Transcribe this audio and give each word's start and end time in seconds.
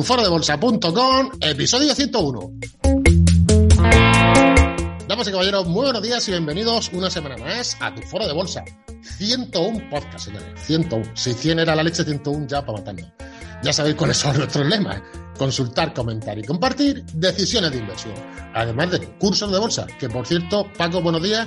tuforodebolsa.com, 0.00 1.30
episodio 1.42 1.94
101. 1.94 2.52
Damas 5.06 5.28
y 5.28 5.30
caballeros, 5.30 5.66
muy 5.66 5.82
buenos 5.82 6.02
días 6.02 6.26
y 6.26 6.30
bienvenidos 6.30 6.90
una 6.94 7.10
semana 7.10 7.36
más 7.36 7.76
a 7.80 7.94
Tu 7.94 8.00
Foro 8.00 8.26
de 8.26 8.32
Bolsa. 8.32 8.64
101 9.18 9.90
podcast, 9.90 10.24
señores. 10.24 10.58
101. 10.64 11.04
Si 11.14 11.34
100 11.34 11.58
era 11.58 11.76
la 11.76 11.82
leche, 11.82 12.02
101 12.02 12.46
ya 12.46 12.64
para 12.64 12.78
matarnos. 12.78 13.12
Ya 13.62 13.74
sabéis 13.74 13.96
cuáles 13.96 14.16
son 14.16 14.38
nuestros 14.38 14.66
lemas. 14.66 15.02
Consultar, 15.36 15.92
comentar 15.92 16.38
y 16.38 16.44
compartir 16.44 17.04
decisiones 17.12 17.70
de 17.70 17.78
inversión. 17.80 18.14
Además 18.54 18.92
de 18.92 19.06
cursos 19.18 19.52
de 19.52 19.58
bolsa, 19.58 19.86
que 19.98 20.08
por 20.08 20.26
cierto, 20.26 20.66
Paco, 20.78 21.02
buenos 21.02 21.22
días. 21.22 21.46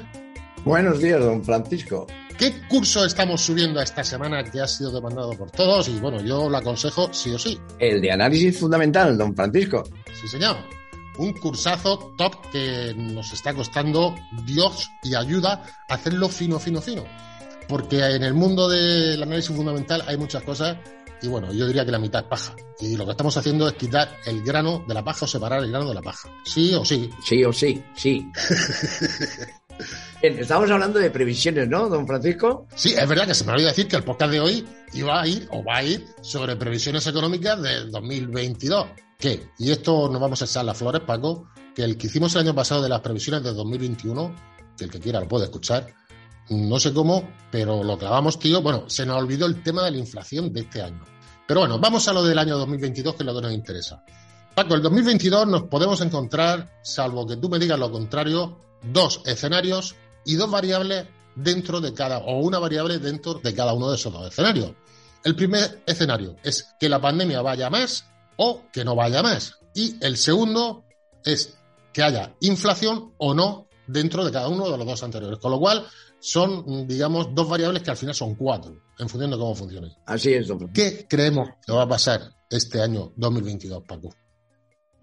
Buenos 0.65 1.01
días, 1.01 1.19
don 1.19 1.43
Francisco. 1.43 2.07
¿Qué 2.37 2.53
curso 2.69 3.05
estamos 3.05 3.41
subiendo 3.41 3.81
esta 3.81 4.01
semana 4.01 4.43
que 4.45 4.61
ha 4.61 4.67
sido 4.67 4.91
demandado 4.91 5.31
por 5.31 5.51
todos? 5.51 5.89
Y 5.89 5.99
bueno, 5.99 6.21
yo 6.21 6.49
lo 6.49 6.57
aconsejo 6.57 7.09
sí 7.11 7.31
o 7.31 7.37
sí. 7.37 7.59
El 7.79 8.01
de 8.01 8.11
análisis 8.11 8.59
fundamental, 8.59 9.17
don 9.17 9.35
Francisco. 9.35 9.83
Sí, 10.13 10.27
señor. 10.27 10.55
Un 11.17 11.33
cursazo 11.33 12.13
top 12.17 12.49
que 12.49 12.93
nos 12.95 13.33
está 13.33 13.53
costando 13.53 14.15
Dios 14.45 14.89
y 15.03 15.15
ayuda 15.15 15.63
a 15.89 15.95
hacerlo 15.95 16.29
fino, 16.29 16.57
fino, 16.59 16.81
fino. 16.81 17.03
Porque 17.67 17.99
en 17.99 18.23
el 18.23 18.33
mundo 18.33 18.69
del 18.69 19.21
análisis 19.21 19.53
fundamental 19.53 20.01
hay 20.07 20.15
muchas 20.15 20.43
cosas 20.43 20.77
y 21.21 21.27
bueno, 21.27 21.51
yo 21.53 21.67
diría 21.67 21.85
que 21.85 21.91
la 21.91 21.99
mitad 21.99 22.21
es 22.21 22.27
paja. 22.27 22.55
Y 22.79 22.97
lo 22.97 23.05
que 23.05 23.11
estamos 23.11 23.35
haciendo 23.37 23.67
es 23.67 23.73
quitar 23.75 24.17
el 24.25 24.43
grano 24.43 24.83
de 24.87 24.93
la 24.93 25.03
paja 25.03 25.25
o 25.25 25.27
separar 25.27 25.63
el 25.63 25.71
grano 25.71 25.87
de 25.87 25.95
la 25.95 26.01
paja. 26.01 26.29
Sí 26.43 26.73
o 26.73 26.83
sí. 26.83 27.09
Sí 27.23 27.43
o 27.43 27.53
sí, 27.53 27.81
sí. 27.95 28.29
Estamos 30.23 30.71
hablando 30.71 30.99
de 30.99 31.11
previsiones, 31.11 31.67
¿no, 31.67 31.89
don 31.89 32.07
Francisco? 32.07 32.65
Sí, 32.75 32.93
es 32.97 33.09
verdad 33.09 33.27
que 33.27 33.33
se 33.33 33.43
me 33.43 33.51
olvidó 33.51 33.67
decir 33.67 33.89
que 33.89 33.97
el 33.97 34.05
podcast 34.05 34.31
de 34.31 34.39
hoy 34.39 34.65
iba 34.93 35.21
a 35.21 35.27
ir 35.27 35.49
o 35.51 35.61
va 35.65 35.79
a 35.79 35.83
ir 35.83 36.07
sobre 36.21 36.55
previsiones 36.55 37.05
económicas 37.07 37.61
del 37.61 37.91
2022. 37.91 38.85
¿Qué? 39.19 39.49
Y 39.59 39.71
esto 39.71 40.07
nos 40.09 40.21
vamos 40.21 40.41
a 40.41 40.45
echar 40.45 40.63
las 40.63 40.77
flores, 40.77 41.01
Paco, 41.01 41.49
que 41.75 41.83
el 41.83 41.97
que 41.97 42.07
hicimos 42.07 42.33
el 42.35 42.43
año 42.43 42.55
pasado 42.55 42.81
de 42.81 42.87
las 42.87 43.01
previsiones 43.01 43.43
del 43.43 43.53
2021, 43.53 44.33
que 44.77 44.85
el 44.85 44.91
que 44.91 45.01
quiera 45.01 45.19
lo 45.19 45.27
puede 45.27 45.43
escuchar, 45.43 45.93
no 46.51 46.79
sé 46.79 46.93
cómo, 46.93 47.29
pero 47.51 47.83
lo 47.83 47.97
clavamos, 47.97 48.39
tío. 48.39 48.61
Bueno, 48.61 48.85
se 48.89 49.05
nos 49.05 49.17
olvidó 49.17 49.45
el 49.45 49.61
tema 49.61 49.83
de 49.83 49.91
la 49.91 49.97
inflación 49.97 50.53
de 50.53 50.61
este 50.61 50.83
año. 50.83 51.01
Pero 51.45 51.59
bueno, 51.59 51.79
vamos 51.79 52.07
a 52.07 52.13
lo 52.13 52.23
del 52.23 52.39
año 52.39 52.57
2022, 52.59 53.15
que 53.15 53.23
es 53.23 53.27
lo 53.27 53.35
que 53.35 53.41
nos 53.41 53.51
interesa. 53.51 54.01
Paco, 54.55 54.73
el 54.73 54.81
2022 54.83 55.47
nos 55.47 55.63
podemos 55.63 55.99
encontrar, 55.99 56.79
salvo 56.81 57.27
que 57.27 57.35
tú 57.35 57.49
me 57.49 57.59
digas 57.59 57.77
lo 57.77 57.91
contrario, 57.91 58.57
dos 58.83 59.21
escenarios 59.25 59.97
y 60.25 60.35
dos 60.35 60.49
variables 60.49 61.07
dentro 61.35 61.81
de 61.81 61.93
cada, 61.93 62.19
o 62.19 62.39
una 62.41 62.59
variable 62.59 62.99
dentro 62.99 63.35
de 63.35 63.53
cada 63.53 63.73
uno 63.73 63.89
de 63.89 63.95
esos 63.95 64.13
dos 64.13 64.27
escenarios. 64.27 64.71
El 65.23 65.35
primer 65.35 65.81
escenario 65.85 66.35
es 66.43 66.67
que 66.79 66.89
la 66.89 66.99
pandemia 66.99 67.41
vaya 67.41 67.69
más 67.69 68.05
o 68.37 68.63
que 68.71 68.83
no 68.83 68.95
vaya 68.95 69.23
más. 69.23 69.57
Y 69.73 69.95
el 70.03 70.17
segundo 70.17 70.83
es 71.23 71.57
que 71.91 72.03
haya 72.03 72.35
inflación 72.41 73.13
o 73.17 73.33
no 73.33 73.67
dentro 73.87 74.25
de 74.25 74.31
cada 74.31 74.49
uno 74.49 74.69
de 74.69 74.77
los 74.77 74.85
dos 74.85 75.03
anteriores. 75.03 75.39
Con 75.39 75.51
lo 75.51 75.59
cual, 75.59 75.85
son, 76.19 76.87
digamos, 76.87 77.35
dos 77.35 77.49
variables 77.49 77.83
que 77.83 77.91
al 77.91 77.97
final 77.97 78.15
son 78.15 78.35
cuatro, 78.35 78.75
en 78.97 79.09
función 79.09 79.31
de 79.31 79.37
cómo 79.37 79.55
funcione. 79.55 79.97
Así 80.05 80.33
es, 80.33 80.47
don 80.47 80.71
¿Qué 80.71 81.05
creemos 81.07 81.49
que 81.65 81.73
va 81.73 81.83
a 81.83 81.87
pasar 81.87 82.21
este 82.49 82.81
año 82.81 83.11
2022, 83.17 83.83
Paco? 83.85 84.15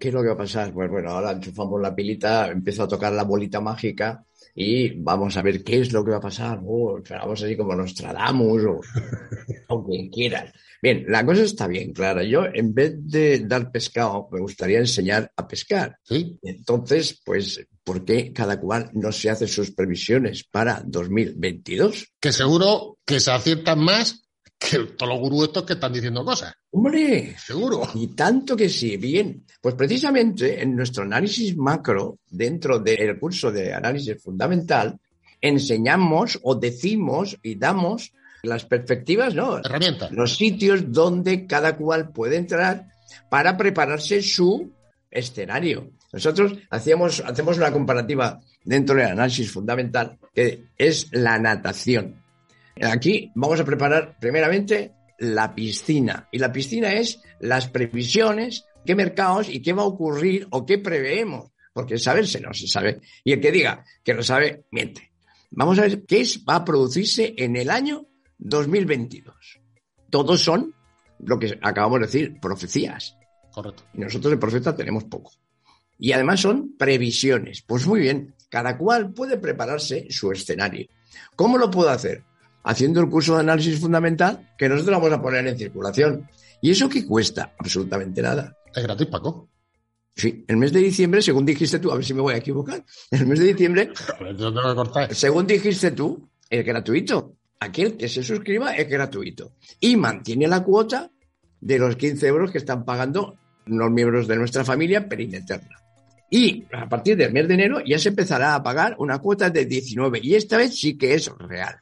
¿Qué 0.01 0.07
es 0.07 0.13
lo 0.15 0.23
que 0.23 0.29
va 0.29 0.33
a 0.33 0.37
pasar? 0.37 0.73
Pues 0.73 0.89
bueno, 0.89 1.11
ahora 1.11 1.31
enchufamos 1.31 1.79
la 1.79 1.93
pilita, 1.93 2.47
empiezo 2.47 2.81
a 2.81 2.87
tocar 2.87 3.13
la 3.13 3.23
bolita 3.23 3.61
mágica 3.61 4.25
y 4.55 4.99
vamos 4.99 5.37
a 5.37 5.43
ver 5.43 5.63
qué 5.63 5.79
es 5.79 5.93
lo 5.93 6.03
que 6.03 6.09
va 6.09 6.17
a 6.17 6.21
pasar. 6.21 6.59
Oh, 6.65 6.99
vamos 7.07 7.43
así 7.43 7.55
como 7.55 7.75
Nostradamus 7.75 8.63
o, 8.65 8.81
o 9.67 9.85
quien 9.85 10.09
quieran. 10.09 10.51
Bien, 10.81 11.05
la 11.07 11.23
cosa 11.23 11.43
está 11.43 11.67
bien 11.67 11.93
clara. 11.93 12.23
Yo, 12.23 12.45
en 12.51 12.73
vez 12.73 12.95
de 12.97 13.41
dar 13.41 13.71
pescado, 13.71 14.27
me 14.31 14.39
gustaría 14.39 14.79
enseñar 14.79 15.31
a 15.35 15.47
pescar. 15.47 15.95
¿Sí? 16.01 16.39
Entonces, 16.41 17.21
pues, 17.23 17.63
¿por 17.83 18.03
qué 18.03 18.33
cada 18.33 18.59
cual 18.59 18.89
no 18.93 19.11
se 19.11 19.29
hace 19.29 19.47
sus 19.47 19.69
previsiones 19.69 20.43
para 20.45 20.81
2022? 20.83 22.07
Que 22.19 22.31
seguro 22.31 22.97
que 23.05 23.19
se 23.19 23.29
aciertan 23.29 23.77
más 23.77 24.23
que 24.61 24.77
todos 24.95 25.11
los 25.11 25.19
gurús 25.19 25.43
estos 25.45 25.63
que 25.63 25.73
están 25.73 25.91
diciendo 25.91 26.23
cosas. 26.23 26.53
¡Hombre! 26.69 27.35
Seguro. 27.37 27.89
Y 27.95 28.07
tanto 28.07 28.55
que 28.55 28.69
sí. 28.69 28.95
Bien, 28.97 29.43
pues 29.59 29.73
precisamente 29.73 30.61
en 30.61 30.75
nuestro 30.75 31.03
análisis 31.03 31.57
macro, 31.57 32.19
dentro 32.29 32.77
del 32.79 33.19
curso 33.19 33.51
de 33.51 33.73
análisis 33.73 34.21
fundamental, 34.21 34.99
enseñamos 35.41 36.39
o 36.43 36.55
decimos 36.55 37.37
y 37.41 37.55
damos 37.55 38.13
las 38.43 38.65
perspectivas, 38.65 39.33
¿no? 39.33 39.57
Herramientas. 39.57 40.11
Los 40.11 40.35
sitios 40.35 40.91
donde 40.91 41.47
cada 41.47 41.75
cual 41.75 42.11
puede 42.11 42.37
entrar 42.37 42.85
para 43.29 43.57
prepararse 43.57 44.21
su 44.21 44.71
escenario. 45.09 45.91
Nosotros 46.13 46.53
hacíamos, 46.69 47.21
hacemos 47.25 47.57
una 47.57 47.71
comparativa 47.71 48.39
dentro 48.63 48.95
del 48.95 49.07
análisis 49.07 49.51
fundamental, 49.51 50.19
que 50.33 50.65
es 50.77 51.07
la 51.11 51.39
natación. 51.39 52.20
Aquí 52.81 53.31
vamos 53.35 53.59
a 53.59 53.65
preparar 53.65 54.17
primeramente 54.19 54.93
la 55.19 55.53
piscina. 55.53 56.27
Y 56.31 56.39
la 56.39 56.51
piscina 56.51 56.93
es 56.93 57.21
las 57.39 57.69
previsiones, 57.69 58.65
qué 58.85 58.95
mercados 58.95 59.49
y 59.49 59.61
qué 59.61 59.73
va 59.73 59.83
a 59.83 59.87
ocurrir 59.87 60.47
o 60.49 60.65
qué 60.65 60.77
preveemos. 60.77 61.51
Porque 61.73 61.97
saberse 61.97 62.41
no 62.41 62.53
se 62.53 62.67
sabe. 62.67 63.01
Y 63.23 63.33
el 63.33 63.39
que 63.39 63.51
diga 63.51 63.83
que 64.03 64.13
lo 64.13 64.23
sabe, 64.23 64.65
miente. 64.71 65.11
Vamos 65.51 65.79
a 65.79 65.83
ver 65.83 66.05
qué 66.05 66.21
es, 66.21 66.43
va 66.47 66.55
a 66.55 66.65
producirse 66.65 67.33
en 67.37 67.55
el 67.55 67.69
año 67.69 68.07
2022. 68.39 69.59
Todos 70.09 70.41
son 70.41 70.73
lo 71.19 71.37
que 71.37 71.57
acabamos 71.61 71.99
de 71.99 72.05
decir, 72.07 72.39
profecías. 72.41 73.15
Correcto. 73.51 73.83
Y 73.93 73.99
nosotros 73.99 74.31
de 74.31 74.37
profeta 74.37 74.75
tenemos 74.75 75.03
poco. 75.05 75.33
Y 75.99 76.13
además 76.13 76.39
son 76.39 76.75
previsiones. 76.77 77.61
Pues 77.61 77.85
muy 77.85 77.99
bien, 77.99 78.33
cada 78.49 78.77
cual 78.77 79.13
puede 79.13 79.37
prepararse 79.37 80.07
su 80.09 80.31
escenario. 80.31 80.87
¿Cómo 81.35 81.57
lo 81.57 81.69
puedo 81.69 81.89
hacer? 81.89 82.23
Haciendo 82.63 83.01
el 83.01 83.09
curso 83.09 83.35
de 83.35 83.41
análisis 83.41 83.79
fundamental 83.79 84.53
que 84.57 84.69
nosotros 84.69 84.97
vamos 84.97 85.11
a 85.13 85.21
poner 85.21 85.47
en 85.47 85.57
circulación. 85.57 86.27
¿Y 86.61 86.71
eso 86.71 86.87
qué 86.87 87.05
cuesta? 87.05 87.53
Absolutamente 87.57 88.21
nada. 88.21 88.55
Es 88.73 88.83
gratis, 88.83 89.07
Paco. 89.07 89.49
Sí, 90.15 90.43
el 90.47 90.57
mes 90.57 90.71
de 90.73 90.79
diciembre, 90.79 91.21
según 91.21 91.45
dijiste 91.45 91.79
tú, 91.79 91.91
a 91.91 91.95
ver 91.95 92.05
si 92.05 92.13
me 92.13 92.21
voy 92.21 92.33
a 92.33 92.37
equivocar, 92.37 92.83
el 93.11 93.25
mes 93.25 93.39
de 93.39 93.45
diciembre, 93.45 93.91
Yo 94.37 94.53
tengo 94.53 94.69
que 94.69 94.75
cortar. 94.75 95.15
según 95.15 95.47
dijiste 95.47 95.91
tú, 95.91 96.29
es 96.49 96.65
gratuito. 96.65 97.35
Aquel 97.59 97.95
que 97.95 98.09
se 98.09 98.23
suscriba 98.23 98.75
es 98.75 98.89
gratuito. 98.89 99.53
Y 99.79 99.95
mantiene 99.95 100.47
la 100.47 100.63
cuota 100.63 101.11
de 101.59 101.79
los 101.79 101.95
15 101.95 102.27
euros 102.27 102.51
que 102.51 102.57
están 102.57 102.83
pagando 102.85 103.37
los 103.65 103.91
miembros 103.91 104.27
de 104.27 104.35
nuestra 104.35 104.65
familia 104.65 105.07
Perineterna. 105.07 105.77
Y 106.29 106.65
a 106.73 106.87
partir 106.89 107.17
del 107.17 107.33
mes 107.33 107.47
de 107.47 107.53
enero 107.53 107.81
ya 107.85 107.99
se 107.99 108.09
empezará 108.09 108.55
a 108.55 108.63
pagar 108.63 108.95
una 108.97 109.19
cuota 109.19 109.49
de 109.49 109.65
19. 109.65 110.19
Y 110.23 110.35
esta 110.35 110.57
vez 110.57 110.77
sí 110.79 110.97
que 110.97 111.13
es 111.13 111.29
real. 111.37 111.75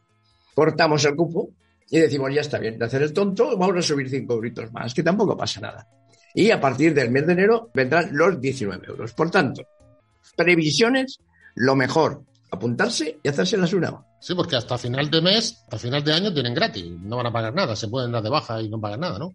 Cortamos 0.60 1.06
el 1.06 1.16
cupo 1.16 1.52
y 1.90 2.00
decimos, 2.00 2.36
ya 2.36 2.42
está 2.42 2.60
bien, 2.60 2.78
de 2.78 2.84
hacer 2.84 3.02
el 3.02 3.14
tonto, 3.14 3.58
vamos 3.58 3.78
a 3.78 3.82
subir 3.82 4.10
5 4.10 4.34
euritos 4.34 4.74
más, 4.74 4.94
que 4.94 5.02
tampoco 5.02 5.38
pasa 5.38 5.62
nada. 5.62 5.88
Y 6.36 6.52
a 6.52 6.60
partir 6.60 6.94
del 6.94 7.12
mes 7.12 7.26
de 7.26 7.32
enero 7.32 7.72
vendrán 7.74 8.10
los 8.12 8.42
19 8.42 8.86
euros. 8.86 9.14
Por 9.14 9.32
tanto, 9.32 9.66
previsiones, 10.36 11.22
lo 11.56 11.78
mejor, 11.78 12.26
apuntarse 12.52 13.20
y 13.24 13.30
hacerse 13.30 13.56
las 13.56 13.72
una. 13.72 14.04
Sí, 14.20 14.36
porque 14.36 14.58
hasta 14.58 14.78
final 14.78 15.10
de 15.10 15.22
mes, 15.22 15.62
hasta 15.64 15.78
final 15.78 16.04
de 16.04 16.12
año 16.12 16.34
tienen 16.34 16.54
gratis. 16.54 16.92
No 16.92 17.16
van 17.16 17.28
a 17.28 17.32
pagar 17.32 17.56
nada. 17.56 17.74
Se 17.74 17.88
pueden 17.88 18.12
dar 18.12 18.22
de 18.22 18.30
baja 18.30 18.62
y 18.62 18.68
no 18.68 18.82
pagan 18.82 19.00
nada, 19.00 19.18
¿no? 19.18 19.34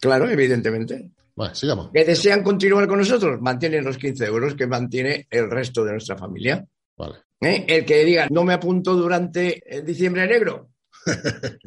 Claro, 0.00 0.28
evidentemente. 0.28 1.08
Bueno, 1.36 1.54
sigamos. 1.54 1.90
¿Que 1.92 2.04
desean 2.04 2.42
continuar 2.42 2.88
con 2.88 2.98
nosotros? 2.98 3.40
Mantienen 3.40 3.84
los 3.84 3.96
15 3.96 4.24
euros 4.24 4.56
que 4.56 4.66
mantiene 4.66 5.28
el 5.30 5.48
resto 5.48 5.84
de 5.84 5.92
nuestra 5.92 6.18
familia. 6.18 6.66
Vale. 6.96 7.14
¿Eh? 7.40 7.64
El 7.68 7.84
que 7.84 8.04
diga, 8.04 8.26
no 8.30 8.44
me 8.44 8.54
apunto 8.54 8.94
durante 8.94 9.62
el 9.76 9.84
diciembre 9.84 10.26
negro. 10.26 10.70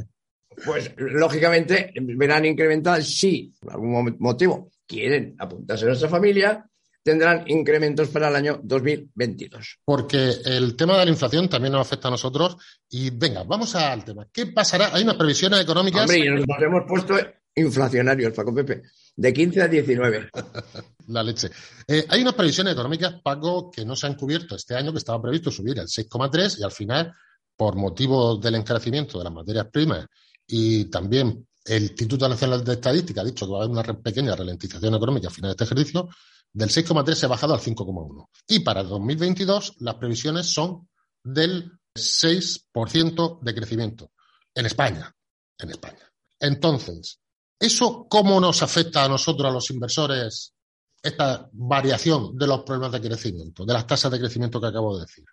Pues 0.65 0.91
lógicamente 0.97 1.93
verán 2.01 2.43
incrementadas 2.45 3.07
si 3.07 3.53
por 3.59 3.74
algún 3.74 3.91
mo- 3.91 4.15
motivo 4.18 4.71
quieren 4.88 5.35
apuntarse 5.38 5.85
a 5.85 5.89
nuestra 5.89 6.09
familia, 6.09 6.65
tendrán 7.03 7.44
incrementos 7.47 8.07
para 8.09 8.29
el 8.29 8.35
año 8.35 8.59
2022. 8.63 9.77
Porque 9.85 10.31
el 10.45 10.75
tema 10.75 10.97
de 10.97 11.06
la 11.06 11.12
inflación 11.12 11.47
también 11.47 11.73
nos 11.73 11.81
afecta 11.85 12.07
a 12.07 12.12
nosotros. 12.12 12.57
Y 12.89 13.12
venga, 13.12 13.44
vamos 13.44 13.75
al 13.75 14.03
tema. 14.03 14.27
¿Qué 14.33 14.47
pasará? 14.47 14.89
Hay 14.95 15.03
unas 15.03 15.15
previsiones 15.18 15.62
económicas. 15.62 16.01
Hombre, 16.01 16.18
y 16.25 16.30
nos 16.30 16.59
hemos 16.59 16.83
puesto 16.88 17.15
inflacionarios, 17.57 18.33
Paco 18.33 18.54
Pepe, 18.54 18.83
de 19.15 19.33
15 19.33 19.62
a 19.62 19.68
19. 19.68 20.30
La 21.07 21.24
leche. 21.24 21.50
Eh, 21.88 22.06
hay 22.09 22.21
unas 22.21 22.33
previsiones 22.33 22.74
económicas, 22.74 23.15
Paco, 23.24 23.71
que 23.71 23.86
no 23.86 23.95
se 23.95 24.07
han 24.07 24.15
cubierto 24.15 24.56
este 24.56 24.75
año, 24.75 24.92
que 24.92 25.00
estaba 25.00 25.21
previsto 25.21 25.51
subir 25.51 25.80
al 25.80 25.88
6,3 25.88 26.59
y 26.59 26.63
al 26.63 26.71
final, 26.71 27.13
por 27.56 27.75
motivo 27.75 28.38
del 28.38 28.56
encarecimiento 28.56 29.18
de 29.18 29.24
las 29.24 29.33
materias 29.33 29.68
primas 29.71 30.06
y 30.45 30.86
también 30.86 31.48
el 31.65 31.83
Instituto 31.83 32.30
Nacional 32.30 32.63
de 32.63 32.74
Estadística 32.74 33.21
ha 33.21 33.25
dicho 33.25 33.45
que 33.45 33.51
va 33.51 33.59
a 33.59 33.63
haber 33.63 33.71
una 33.71 33.83
pequeña 34.01 34.36
ralentización 34.36 34.95
económica 34.95 35.27
a 35.27 35.31
final 35.31 35.50
de 35.50 35.54
este 35.54 35.63
ejercicio, 35.65 36.07
del 36.54 36.69
6,3 36.69 37.13
se 37.13 37.25
ha 37.25 37.30
bajado 37.30 37.54
al 37.54 37.59
5,1. 37.59 38.30
Y 38.48 38.59
para 38.59 38.81
el 38.81 38.88
2022 38.88 39.75
las 39.80 39.95
previsiones 39.95 40.48
son 40.48 40.88
del 41.24 41.71
6% 41.94 43.39
de 43.42 43.56
crecimiento 43.56 44.12
en 44.56 44.65
España. 44.65 45.13
En 45.59 45.71
España. 45.71 46.09
Entonces, 46.39 47.19
¿Eso 47.59 48.06
cómo 48.09 48.39
nos 48.39 48.62
afecta 48.62 49.04
a 49.04 49.09
nosotros, 49.09 49.50
a 49.50 49.54
los 49.54 49.69
inversores, 49.71 50.54
esta 51.01 51.50
variación 51.54 52.38
de 52.38 52.48
los 52.48 52.62
problemas 52.62 52.92
de 52.92 53.01
crecimiento, 53.01 53.65
de 53.65 53.74
las 53.74 53.88
tasas 53.88 54.12
de 54.12 54.19
crecimiento 54.19 54.62
que 54.62 54.68
acabo 54.68 54.98
de 54.98 55.06
decir? 55.06 55.25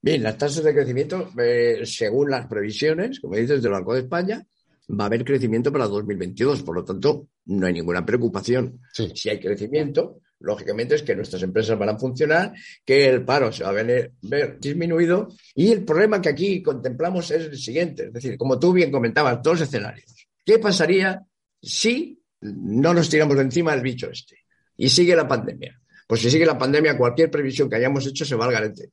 Bien, 0.00 0.22
las 0.22 0.38
tasas 0.38 0.64
de 0.64 0.74
crecimiento, 0.74 1.30
eh, 1.38 1.82
según 1.84 2.30
las 2.30 2.46
previsiones, 2.46 3.20
como 3.20 3.36
dices, 3.36 3.62
del 3.62 3.72
Banco 3.72 3.94
de 3.94 4.00
España, 4.00 4.46
va 4.88 5.04
a 5.04 5.06
haber 5.06 5.24
crecimiento 5.24 5.72
para 5.72 5.86
2022. 5.86 6.62
Por 6.62 6.76
lo 6.76 6.84
tanto, 6.84 7.28
no 7.46 7.66
hay 7.66 7.72
ninguna 7.72 8.04
preocupación. 8.06 8.80
Si 8.92 9.28
hay 9.28 9.40
crecimiento, 9.40 10.20
lógicamente 10.40 10.94
es 10.94 11.02
que 11.02 11.16
nuestras 11.16 11.42
empresas 11.42 11.78
van 11.78 11.90
a 11.90 11.98
funcionar, 11.98 12.52
que 12.84 13.08
el 13.08 13.24
paro 13.24 13.52
se 13.52 13.64
va 13.64 13.70
a 13.70 13.72
ver, 13.72 14.12
disminuido. 14.60 15.28
Y 15.54 15.72
el 15.72 15.84
problema 15.84 16.20
que 16.20 16.28
aquí 16.28 16.62
contemplamos 16.62 17.30
es 17.30 17.46
el 17.46 17.58
siguiente. 17.58 18.06
Es 18.06 18.12
decir, 18.12 18.38
como 18.38 18.58
tú 18.58 18.72
bien 18.72 18.90
comentabas, 18.90 19.42
dos 19.42 19.60
escenarios. 19.60 20.28
¿Qué 20.44 20.58
pasaría 20.58 21.26
si 21.60 22.20
no 22.40 22.94
nos 22.94 23.08
tiramos 23.08 23.36
de 23.36 23.42
encima 23.42 23.72
del 23.72 23.82
bicho 23.82 24.10
este 24.10 24.36
y 24.76 24.88
sigue 24.88 25.16
la 25.16 25.26
pandemia? 25.26 25.80
Pues 26.06 26.20
si 26.20 26.30
sigue 26.30 26.46
la 26.46 26.56
pandemia, 26.56 26.96
cualquier 26.96 27.30
previsión 27.30 27.68
que 27.68 27.76
hayamos 27.76 28.06
hecho 28.06 28.24
se 28.24 28.34
va 28.34 28.46
al 28.46 28.52
garete. 28.52 28.90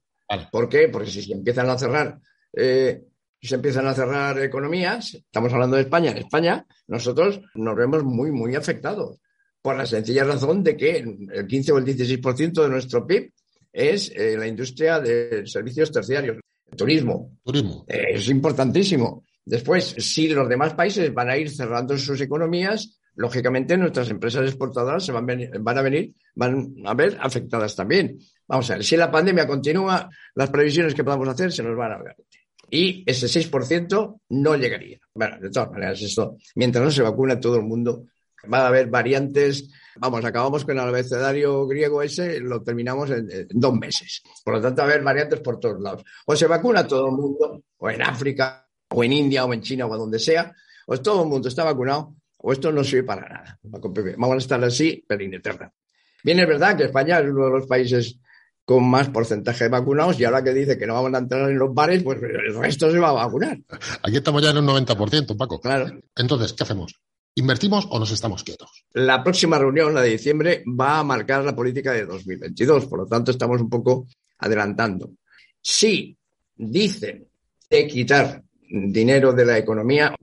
¿Por 0.51 0.67
qué? 0.67 0.89
Porque 0.89 1.09
si 1.09 1.21
se 1.21 1.33
empiezan 1.33 1.69
a 1.69 1.77
cerrar 1.77 2.19
eh, 2.53 3.03
se 3.45 3.55
empiezan 3.55 3.87
a 3.87 3.93
cerrar 3.93 4.39
economías, 4.41 5.13
estamos 5.13 5.53
hablando 5.53 5.75
de 5.75 5.83
España, 5.83 6.11
en 6.11 6.17
España 6.17 6.65
nosotros 6.87 7.41
nos 7.53 7.75
vemos 7.75 8.03
muy, 8.03 8.31
muy 8.31 8.55
afectados, 8.55 9.19
por 9.61 9.75
la 9.75 9.85
sencilla 9.85 10.23
razón 10.23 10.63
de 10.63 10.75
que 10.75 10.97
el 10.97 11.47
15 11.47 11.71
o 11.71 11.77
el 11.77 11.85
16% 11.85 12.63
de 12.63 12.69
nuestro 12.69 13.05
PIB 13.05 13.31
es 13.71 14.11
eh, 14.15 14.37
la 14.37 14.47
industria 14.47 14.99
de 14.99 15.45
servicios 15.45 15.91
terciarios, 15.91 16.37
el 16.71 16.77
turismo. 16.77 17.37
Turismo. 17.43 17.85
Eh, 17.87 18.05
es 18.13 18.29
importantísimo. 18.29 19.23
Después, 19.45 19.95
si 19.99 20.27
los 20.29 20.49
demás 20.49 20.73
países 20.73 21.13
van 21.13 21.29
a 21.29 21.37
ir 21.37 21.49
cerrando 21.49 21.97
sus 21.97 22.19
economías, 22.19 22.99
lógicamente 23.15 23.77
nuestras 23.77 24.09
empresas 24.09 24.43
exportadoras 24.47 25.05
se 25.05 25.11
van, 25.11 25.27
van 25.59 25.77
a 25.77 25.81
venir, 25.81 26.13
van 26.35 26.75
a 26.85 26.93
ver 26.93 27.17
afectadas 27.21 27.75
también. 27.75 28.17
Vamos 28.47 28.69
a 28.69 28.75
ver, 28.75 28.83
si 28.83 28.97
la 28.97 29.11
pandemia 29.11 29.47
continúa, 29.47 30.09
las 30.33 30.49
previsiones 30.49 30.93
que 30.93 31.03
podamos 31.03 31.27
hacer 31.27 31.51
se 31.51 31.63
nos 31.63 31.77
van 31.77 31.93
a 31.93 32.01
ver 32.01 32.15
y 32.69 33.03
ese 33.05 33.27
6% 33.27 34.21
no 34.29 34.55
llegaría. 34.55 34.99
Bueno, 35.13 35.37
de 35.39 35.49
todas 35.49 35.71
maneras, 35.71 36.01
esto, 36.01 36.37
mientras 36.55 36.83
no 36.83 36.91
se 36.91 37.01
vacuna 37.01 37.39
todo 37.39 37.57
el 37.57 37.63
mundo, 37.63 38.05
va 38.51 38.59
a 38.59 38.67
haber 38.67 38.87
variantes. 38.87 39.69
Vamos, 39.97 40.23
acabamos 40.25 40.65
con 40.65 40.77
el 40.77 40.83
abecedario 40.83 41.65
griego 41.67 42.01
ese, 42.01 42.39
lo 42.39 42.61
terminamos 42.63 43.09
en, 43.11 43.47
dos 43.49 43.73
meses. 43.75 44.21
Por 44.43 44.55
lo 44.55 44.61
tanto, 44.61 44.81
va 44.81 44.89
a 44.89 44.91
haber 44.91 45.03
variantes 45.03 45.39
por 45.39 45.59
todos 45.59 45.81
lados. 45.81 46.03
O 46.25 46.35
se 46.35 46.47
vacuna 46.47 46.87
todo 46.87 47.07
el 47.07 47.15
mundo, 47.15 47.63
o 47.77 47.89
en 47.89 48.01
África, 48.01 48.64
o 48.95 49.03
en 49.03 49.11
India, 49.11 49.43
o 49.43 49.53
en 49.53 49.61
China, 49.61 49.87
o 49.87 49.97
donde 49.97 50.19
sea, 50.19 50.55
o 50.87 50.97
todo 50.97 51.23
el 51.23 51.29
mundo 51.29 51.49
está 51.49 51.65
vacunado, 51.65 52.15
o 52.37 52.53
esto 52.53 52.71
no 52.71 52.83
sirve 52.83 53.03
para 53.03 53.27
nada. 53.27 53.59
Vamos 53.63 54.35
a 54.35 54.37
estar 54.37 54.63
así, 54.63 55.03
pero 55.05 55.21
ineterna. 55.21 55.71
Bien, 56.23 56.39
es 56.39 56.47
verdad 56.47 56.77
que 56.77 56.85
España 56.85 57.19
es 57.19 57.29
uno 57.29 57.45
de 57.45 57.51
los 57.51 57.67
países 57.67 58.17
con 58.63 58.87
más 58.87 59.09
porcentaje 59.09 59.65
de 59.65 59.69
vacunados 59.69 60.19
y 60.19 60.23
ahora 60.23 60.43
que 60.43 60.53
dice 60.53 60.77
que 60.77 60.87
no 60.87 60.93
vamos 60.93 61.13
a 61.13 61.17
entrar 61.17 61.49
en 61.49 61.59
los 61.59 61.73
bares, 61.73 62.01
pues 62.03 62.21
el 62.23 62.55
resto 62.55 62.89
se 62.89 62.97
va 62.97 63.09
a 63.09 63.25
vacunar. 63.25 63.59
Aquí 64.01 64.15
estamos 64.15 64.41
ya 64.41 64.51
en 64.51 64.57
un 64.57 64.67
90%, 64.67 65.37
Paco. 65.37 65.59
Claro. 65.59 65.99
Entonces, 66.15 66.53
¿qué 66.53 66.63
hacemos? 66.63 66.95
¿Invertimos 67.35 67.85
o 67.91 67.99
nos 67.99 68.11
estamos 68.11 68.43
quietos? 68.45 68.85
La 68.93 69.21
próxima 69.21 69.59
reunión, 69.59 69.93
la 69.93 70.01
de 70.01 70.09
diciembre, 70.09 70.63
va 70.67 70.99
a 70.99 71.03
marcar 71.03 71.43
la 71.43 71.53
política 71.53 71.91
de 71.91 72.05
2022, 72.05 72.85
por 72.85 72.99
lo 72.99 73.05
tanto 73.05 73.31
estamos 73.31 73.59
un 73.59 73.69
poco 73.69 74.07
adelantando. 74.39 75.11
Si 75.61 76.17
dicen 76.55 77.27
de 77.69 77.87
quitar 77.87 78.44
dinero 78.75 79.33
de 79.33 79.45
la 79.45 79.57
economía, 79.57 80.15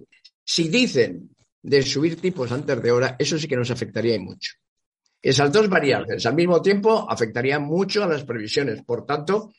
si 0.44 0.68
dicen 0.68 1.30
de 1.62 1.82
subir 1.82 2.20
tipos 2.20 2.50
antes 2.52 2.82
de 2.82 2.90
hora, 2.90 3.16
eso 3.18 3.38
sí 3.38 3.48
que 3.48 3.56
nos 3.56 3.70
afectaría 3.70 4.16
y 4.16 4.18
mucho. 4.18 4.52
Esas 5.20 5.52
dos 5.52 5.68
variables 5.68 6.26
al 6.26 6.34
mismo 6.34 6.60
tiempo 6.60 7.06
afectarían 7.08 7.62
mucho 7.62 8.02
a 8.02 8.08
las 8.08 8.24
previsiones. 8.24 8.82
Por 8.82 9.06
tanto, 9.06 9.52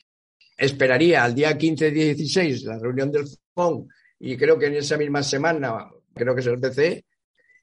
esperaría 0.56 1.24
al 1.24 1.34
día 1.34 1.56
15-16 1.56 2.64
la 2.64 2.78
reunión 2.78 3.10
del 3.10 3.24
FON 3.54 3.88
y 4.20 4.36
creo 4.36 4.58
que 4.58 4.66
en 4.66 4.74
esa 4.74 4.96
misma 4.96 5.22
semana, 5.22 5.90
creo 6.14 6.34
que 6.34 6.40
es 6.40 6.46
el 6.46 6.56
BCE, 6.56 7.04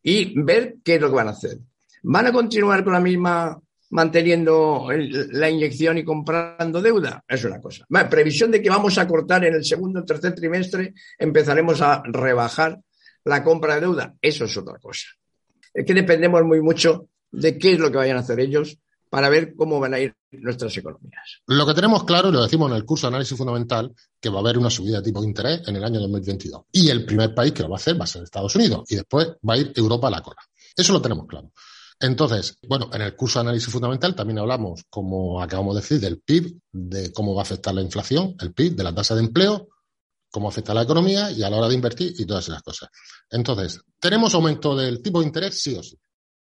y 0.04 0.42
ver 0.42 0.78
qué 0.84 0.96
es 0.96 1.02
lo 1.02 1.10
que 1.10 1.16
van 1.16 1.28
a 1.28 1.32
hacer. 1.32 1.58
¿Van 2.04 2.28
a 2.28 2.32
continuar 2.32 2.84
con 2.84 2.94
la 2.94 3.00
misma, 3.00 3.60
manteniendo 3.92 4.88
la 4.90 5.50
inyección 5.50 5.98
y 5.98 6.04
comprando 6.04 6.82
deuda? 6.82 7.24
Es 7.28 7.44
una 7.46 7.62
cosa. 7.62 7.86
previsión 8.10 8.52
de 8.52 8.62
que 8.62 8.70
vamos 8.70 8.98
a 8.98 9.08
cortar 9.08 9.46
en 9.46 9.56
el 9.56 9.66
segundo 9.66 10.02
o 10.02 10.06
tercer 10.06 10.34
trimestre, 10.34 10.94
empezaremos 11.18 11.82
a 11.82 12.02
rebajar 12.06 12.80
la 13.26 13.44
compra 13.44 13.76
de 13.76 13.82
deuda. 13.82 14.16
Eso 14.22 14.46
es 14.46 14.58
otra 14.58 14.80
cosa. 14.80 15.08
Es 15.74 15.86
que 15.86 15.94
dependemos 15.94 16.44
muy 16.44 16.62
mucho 16.62 17.08
de 17.32 17.58
qué 17.58 17.74
es 17.74 17.80
lo 17.80 17.92
que 17.92 17.98
vayan 17.98 18.18
a 18.18 18.22
hacer 18.22 18.40
ellos 18.40 18.78
para 19.10 19.30
ver 19.30 19.56
cómo 19.56 19.80
van 19.80 19.94
a 19.94 20.00
ir 20.00 20.16
nuestras 20.32 20.76
economías. 20.78 21.42
Lo 21.48 21.66
que 21.66 21.74
tenemos 21.74 22.06
claro, 22.06 22.30
y 22.30 22.32
lo 22.32 22.42
decimos 22.42 22.72
en 22.72 22.78
el 22.78 22.86
curso 22.86 23.08
de 23.08 23.10
análisis 23.10 23.38
fundamental, 23.38 23.94
que 24.22 24.30
va 24.30 24.38
a 24.38 24.40
haber 24.40 24.58
una 24.58 24.70
subida 24.70 24.98
de 24.98 25.04
tipo 25.04 25.20
de 25.20 25.28
interés 25.28 25.68
en 25.68 25.76
el 25.76 25.84
año 25.84 26.00
2022. 26.00 26.64
Y 26.72 26.90
el 26.90 27.06
primer 27.06 27.36
país 27.36 27.52
que 27.52 27.64
lo 27.64 27.70
va 27.70 27.76
a 27.76 27.80
hacer 27.80 28.00
va 28.00 28.06
a 28.06 28.08
ser 28.08 28.24
Estados 28.24 28.56
Unidos. 28.56 28.90
Y 28.90 28.96
después 28.96 29.34
va 29.48 29.56
a 29.56 29.58
ir 29.58 29.74
Europa 29.76 30.08
a 30.08 30.12
la 30.12 30.22
cola. 30.22 30.42
Eso 30.76 30.94
lo 30.94 31.02
tenemos 31.02 31.28
claro. 31.28 31.52
Entonces, 32.02 32.58
bueno, 32.68 32.90
en 32.94 33.02
el 33.02 33.16
curso 33.16 33.40
de 33.40 33.42
análisis 33.42 33.72
fundamental 33.72 34.16
también 34.16 34.40
hablamos, 34.40 34.84
como 34.90 35.42
acabamos 35.42 35.76
de 35.76 35.82
decir, 35.82 36.00
del 36.00 36.20
PIB, 36.20 36.60
de 36.72 37.14
cómo 37.14 37.36
va 37.36 37.42
a 37.42 37.44
afectar 37.44 37.74
la 37.74 37.82
inflación, 37.82 38.36
el 38.40 38.54
PIB, 38.54 38.76
de 38.76 38.84
la 38.84 38.94
tasa 38.94 39.16
de 39.16 39.22
empleo, 39.22 39.70
cómo 40.30 40.50
afecta 40.50 40.72
a 40.72 40.76
la 40.76 40.82
economía 40.82 41.32
y 41.32 41.44
a 41.44 41.50
la 41.50 41.58
hora 41.58 41.68
de 41.68 41.76
invertir 41.76 42.14
y 42.18 42.26
todas 42.26 42.48
esas 42.48 42.64
cosas. 42.64 42.90
Entonces, 43.30 43.80
¿tenemos 44.00 44.34
aumento 44.34 44.76
del 44.76 45.02
tipo 45.02 45.20
de 45.20 45.28
interés? 45.28 45.62
Sí 45.62 45.76
o 45.76 45.84
sí 45.84 45.98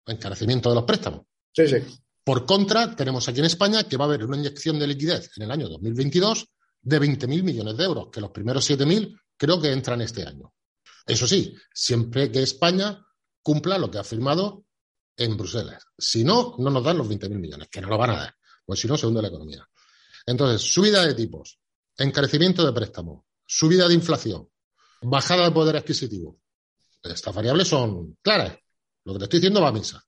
encarecimiento 0.06 0.68
de 0.68 0.74
los 0.74 0.84
préstamos. 0.84 1.22
Sí, 1.52 1.66
sí. 1.68 1.76
Por 2.24 2.46
contra, 2.46 2.94
tenemos 2.94 3.28
aquí 3.28 3.40
en 3.40 3.46
España 3.46 3.84
que 3.84 3.96
va 3.96 4.04
a 4.04 4.08
haber 4.08 4.24
una 4.24 4.36
inyección 4.36 4.78
de 4.78 4.86
liquidez 4.86 5.30
en 5.36 5.44
el 5.44 5.50
año 5.50 5.68
2022 5.68 6.48
de 6.82 7.00
20.000 7.00 7.42
millones 7.42 7.76
de 7.76 7.84
euros, 7.84 8.08
que 8.12 8.20
los 8.20 8.30
primeros 8.30 8.68
7.000 8.68 9.16
creo 9.36 9.60
que 9.60 9.72
entran 9.72 10.00
este 10.00 10.26
año. 10.26 10.52
Eso 11.06 11.26
sí, 11.26 11.54
siempre 11.72 12.30
que 12.30 12.42
España 12.42 13.04
cumpla 13.42 13.78
lo 13.78 13.90
que 13.90 13.98
ha 13.98 14.04
firmado 14.04 14.64
en 15.16 15.36
Bruselas. 15.36 15.84
Si 15.96 16.24
no, 16.24 16.54
no 16.58 16.70
nos 16.70 16.84
dan 16.84 16.98
los 16.98 17.08
20.000 17.08 17.30
millones, 17.30 17.68
que 17.68 17.80
no 17.80 17.88
lo 17.88 17.98
van 17.98 18.10
a 18.10 18.16
dar, 18.16 18.34
pues 18.64 18.80
si 18.80 18.88
no, 18.88 18.96
se 18.96 19.06
hunde 19.06 19.22
la 19.22 19.28
economía. 19.28 19.68
Entonces, 20.26 20.62
subida 20.62 21.04
de 21.04 21.14
tipos, 21.14 21.58
encarecimiento 21.96 22.64
de 22.64 22.72
préstamos, 22.72 23.24
subida 23.46 23.88
de 23.88 23.94
inflación, 23.94 24.48
bajada 25.02 25.44
de 25.44 25.50
poder 25.50 25.76
adquisitivo. 25.76 26.38
Estas 27.02 27.34
variables 27.34 27.68
son 27.68 28.16
claras. 28.22 28.56
Lo 29.04 29.14
que 29.14 29.18
te 29.18 29.24
estoy 29.24 29.40
diciendo 29.40 29.60
va 29.60 29.68
a 29.68 29.72
misa. 29.72 30.02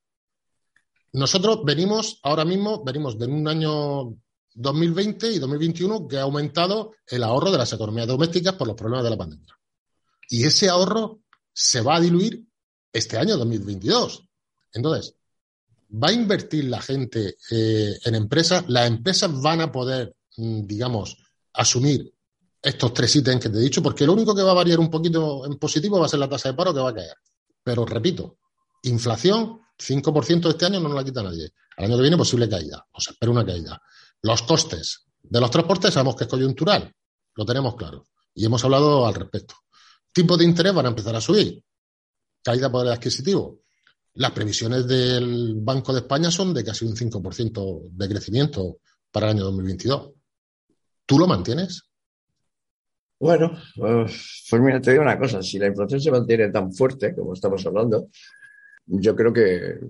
Nosotros 1.13 1.61
venimos, 1.65 2.21
ahora 2.23 2.45
mismo, 2.45 2.83
venimos 2.85 3.19
de 3.19 3.27
un 3.27 3.47
año 3.47 4.17
2020 4.55 5.33
y 5.33 5.39
2021 5.39 6.09
que 6.09 6.19
ha 6.19 6.23
aumentado 6.23 6.93
el 7.07 7.23
ahorro 7.25 7.51
de 7.51 7.59
las 7.59 7.73
economías 7.73 8.07
domésticas 8.07 8.55
por 8.55 8.67
los 8.67 8.77
problemas 8.77 9.05
de 9.05 9.11
la 9.11 9.17
pandemia. 9.17 9.59
Y 10.29 10.45
ese 10.45 10.69
ahorro 10.69 11.21
se 11.53 11.81
va 11.81 11.97
a 11.97 12.01
diluir 12.01 12.45
este 12.93 13.19
año 13.19 13.37
2022. 13.37 14.24
Entonces, 14.75 15.15
¿va 15.91 16.09
a 16.09 16.13
invertir 16.13 16.65
la 16.65 16.83
gente 16.83 17.37
eh, 17.51 17.99
en 18.05 18.15
empresas? 18.15 18.65
¿Las 18.69 18.87
empresas 18.87 19.31
van 19.41 19.63
a 19.63 19.73
poder, 19.73 20.15
mm, 20.37 20.67
digamos, 20.67 21.17
asumir 21.55 22.13
estos 22.61 22.93
tres 22.93 23.17
ítems 23.17 23.43
que 23.43 23.49
te 23.49 23.59
he 23.59 23.63
dicho? 23.63 23.83
Porque 23.83 24.05
lo 24.05 24.13
único 24.13 24.35
que 24.35 24.43
va 24.43 24.51
a 24.51 24.55
variar 24.55 24.79
un 24.79 24.91
poquito 24.91 25.47
en 25.47 25.59
positivo 25.59 25.99
va 25.99 26.07
a 26.07 26.09
ser 26.11 26.19
la 26.19 26.29
tasa 26.29 26.51
de 26.51 26.55
paro 26.55 26.75
que 26.75 26.81
va 26.81 26.91
a 26.91 26.95
caer. 26.95 27.17
Pero 27.63 27.87
repito, 27.87 28.37
Inflación, 28.85 29.61
5% 29.79 30.51
este 30.51 30.67
año 30.67 30.79
no 30.79 30.89
nos 30.89 30.97
la 30.97 31.05
quita 31.05 31.23
nadie. 31.23 31.53
Al 31.77 31.87
año 31.87 31.97
que 31.97 32.03
viene 32.03 32.17
posible 32.19 32.49
caída, 32.49 32.87
o 32.93 33.01
sea, 33.01 33.13
espera 33.13 33.33
una 33.33 33.45
caída. 33.45 33.81
Los 34.21 34.43
costes 34.43 35.07
de 35.23 35.41
los 35.41 35.51
transportes 35.51 35.95
sabemos 35.95 36.17
que 36.17 36.25
es 36.25 36.31
coyuntural, 36.31 36.95
lo 37.35 37.45
tenemos 37.47 37.75
claro 37.77 38.07
y 38.35 38.45
hemos 38.45 38.63
hablado 38.65 39.07
al 39.07 39.15
respecto. 39.15 39.55
Tipos 40.13 40.39
de 40.39 40.45
interés 40.45 40.75
van 40.75 40.87
a 40.87 40.91
empezar 40.91 41.17
a 41.17 41.21
subir, 41.21 41.63
caída 42.43 42.71
poder 42.71 42.93
adquisitivo. 42.93 43.61
Las 44.17 44.31
previsiones 44.31 44.87
del 44.87 45.55
Banco 45.57 45.93
de 45.93 46.01
España 46.01 46.31
son 46.31 46.55
de 46.55 46.63
casi 46.63 46.85
un 46.85 46.95
5% 46.95 47.91
de 47.91 48.09
crecimiento 48.09 48.79
para 49.11 49.27
el 49.27 49.37
año 49.37 49.45
2022. 49.45 50.13
¿Tú 51.05 51.19
lo 51.19 51.27
mantienes? 51.27 51.83
Bueno, 53.19 53.59
pues, 53.75 54.47
pues 54.49 54.63
mira, 54.63 54.81
te 54.81 54.93
digo 54.93 55.03
una 55.03 55.19
cosa, 55.19 55.43
si 55.43 55.59
la 55.59 55.67
inflación 55.67 56.01
se 56.01 56.13
mantiene 56.13 56.51
tan 56.51 56.73
fuerte 56.73 57.15
como 57.15 57.33
estamos 57.33 57.67
hablando, 57.67 58.09
yo 58.87 59.17
creo 59.17 59.33
que 59.33 59.81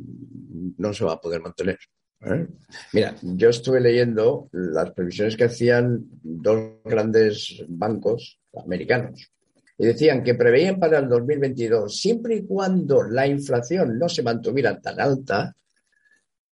no 0.79 0.95
se 0.95 1.05
va 1.05 1.13
a 1.13 1.21
poder 1.21 1.43
mantener. 1.43 1.79
¿eh? 2.23 2.47
Mira, 2.95 3.17
yo 3.21 3.51
estuve 3.51 3.81
leyendo 3.81 4.49
las 4.53 4.93
previsiones 4.93 5.37
que 5.37 5.45
hacían 5.45 6.03
dos 6.23 6.77
grandes 6.85 7.63
bancos 7.69 8.41
americanos 8.55 9.35
y 9.77 9.87
decían 9.87 10.23
que 10.23 10.35
preveían 10.35 10.79
para 10.79 10.99
el 10.99 11.09
2022, 11.09 11.97
siempre 11.97 12.37
y 12.37 12.47
cuando 12.47 13.03
la 13.03 13.27
inflación 13.27 13.99
no 13.99 14.09
se 14.09 14.23
mantuviera 14.23 14.81
tan 14.81 15.01
alta, 15.01 15.55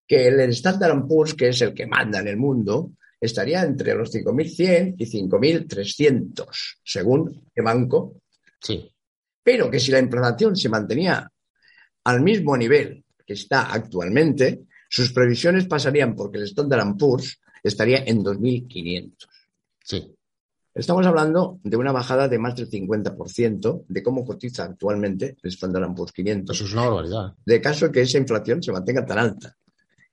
que 0.07 0.27
el 0.27 0.41
Standard 0.51 1.07
Poor's, 1.07 1.35
que 1.35 1.49
es 1.49 1.61
el 1.63 1.73
que 1.73 1.87
manda 1.87 2.21
en 2.21 2.29
el 2.29 2.37
mundo, 2.37 2.93
estaría 3.21 3.63
entre 3.63 3.95
los 3.95 4.13
5.100 4.13 4.97
y 4.99 5.07
5.300, 5.07 6.47
según 6.85 7.47
el 7.55 7.65
banco. 7.65 8.17
Sí. 8.61 8.93
Pero 9.43 9.71
que 9.71 9.79
si 9.79 9.93
la 9.93 10.01
inflación 10.01 10.57
se 10.57 10.69
mantenía 10.69 11.31
al 12.05 12.21
mismo 12.21 12.57
nivel 12.57 13.05
que 13.25 13.35
está 13.35 13.73
actualmente, 13.73 14.65
sus 14.89 15.13
previsiones 15.13 15.67
pasarían 15.67 16.17
porque 16.17 16.39
el 16.39 16.45
Standard 16.45 16.97
Poor's 16.97 17.41
estaría 17.63 18.03
en 18.05 18.25
2.500. 18.25 19.13
Sí. 19.85 20.15
Estamos 20.75 21.07
hablando 21.07 21.61
de 21.63 21.77
una 21.77 21.93
bajada 21.93 22.29
de 22.29 22.39
más 22.39 22.57
del 22.57 22.71
50% 22.71 23.85
de 23.89 24.03
cómo 24.03 24.25
cotiza 24.25 24.65
actualmente 24.65 25.37
el 25.43 25.51
Standard 25.51 25.95
Poor's 25.95 26.13
500. 26.13 26.57
Eso 26.57 26.65
es 26.65 26.73
una 26.73 26.89
barbaridad. 26.89 27.35
De 27.45 27.61
caso 27.61 27.93
que 27.93 28.01
esa 28.01 28.17
inflación 28.17 28.63
se 28.63 28.73
mantenga 28.73 29.05
tan 29.05 29.19
alta. 29.19 29.55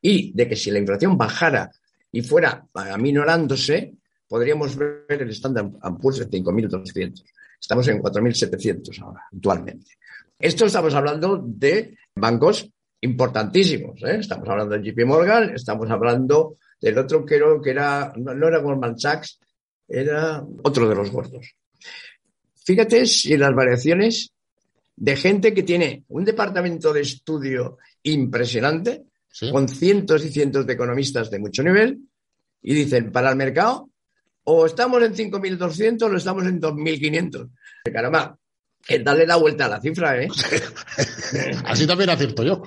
Y 0.02 0.34
de 0.34 0.50
que 0.50 0.58
si 0.58 0.70
la 0.70 0.80
inflación 0.80 1.18
bajara 1.18 1.72
y 2.12 2.22
fuera 2.22 2.66
aminorándose, 2.74 3.94
podríamos 4.28 4.76
ver 4.76 5.06
el 5.08 5.30
Standard 5.30 5.72
Poor's 6.02 6.20
en 6.20 6.30
5.200. 6.30 7.24
Estamos 7.60 7.88
en 7.88 8.02
4.700 8.02 9.02
ahora, 9.02 9.24
actualmente. 9.32 9.92
Esto 10.38 10.66
estamos 10.66 10.94
hablando 10.94 11.42
de 11.42 11.98
bancos 12.16 12.70
importantísimos. 13.00 14.02
¿eh? 14.04 14.18
Estamos 14.20 14.48
hablando 14.50 14.78
de 14.78 14.92
JP 14.92 15.06
Morgan, 15.06 15.52
estamos 15.56 15.90
hablando 15.90 16.58
del 16.82 16.98
otro 16.98 17.26
que, 17.26 17.42
que 17.64 17.70
era, 17.70 18.14
no 18.18 18.48
era 18.48 18.60
Goldman 18.60 18.98
Sachs, 19.00 19.40
era 19.90 20.44
otro 20.64 20.88
de 20.88 20.96
los 20.96 21.12
gordos. 21.12 21.56
Fíjate 22.64 23.06
si 23.06 23.36
las 23.36 23.54
variaciones 23.54 24.32
de 24.96 25.16
gente 25.16 25.54
que 25.54 25.64
tiene 25.64 26.04
un 26.10 26.26
departamento 26.26 26.94
de 26.94 27.02
estudio 27.02 27.78
impresionante, 28.04 29.06
con 29.52 29.68
cientos 29.68 30.26
y 30.26 30.30
cientos 30.30 30.68
de 30.68 30.74
economistas 30.74 31.32
de 31.32 31.40
mucho 31.40 31.64
nivel, 31.64 32.00
y 32.62 32.74
dicen, 32.74 33.12
para 33.12 33.30
el 33.30 33.38
mercado, 33.38 33.90
o 34.44 34.66
estamos 34.66 35.02
en 35.04 35.14
5.200 35.14 36.04
o 36.04 36.16
estamos 36.16 36.46
en 36.46 36.60
2.500. 36.62 37.50
Caramba, 37.94 38.38
que 38.86 39.00
darle 39.00 39.26
la 39.26 39.38
vuelta 39.38 39.66
a 39.66 39.70
la 39.70 39.82
cifra, 39.82 40.22
¿eh? 40.22 40.28
Así 41.66 41.88
también 41.88 42.10
acierto 42.10 42.44
yo. 42.44 42.64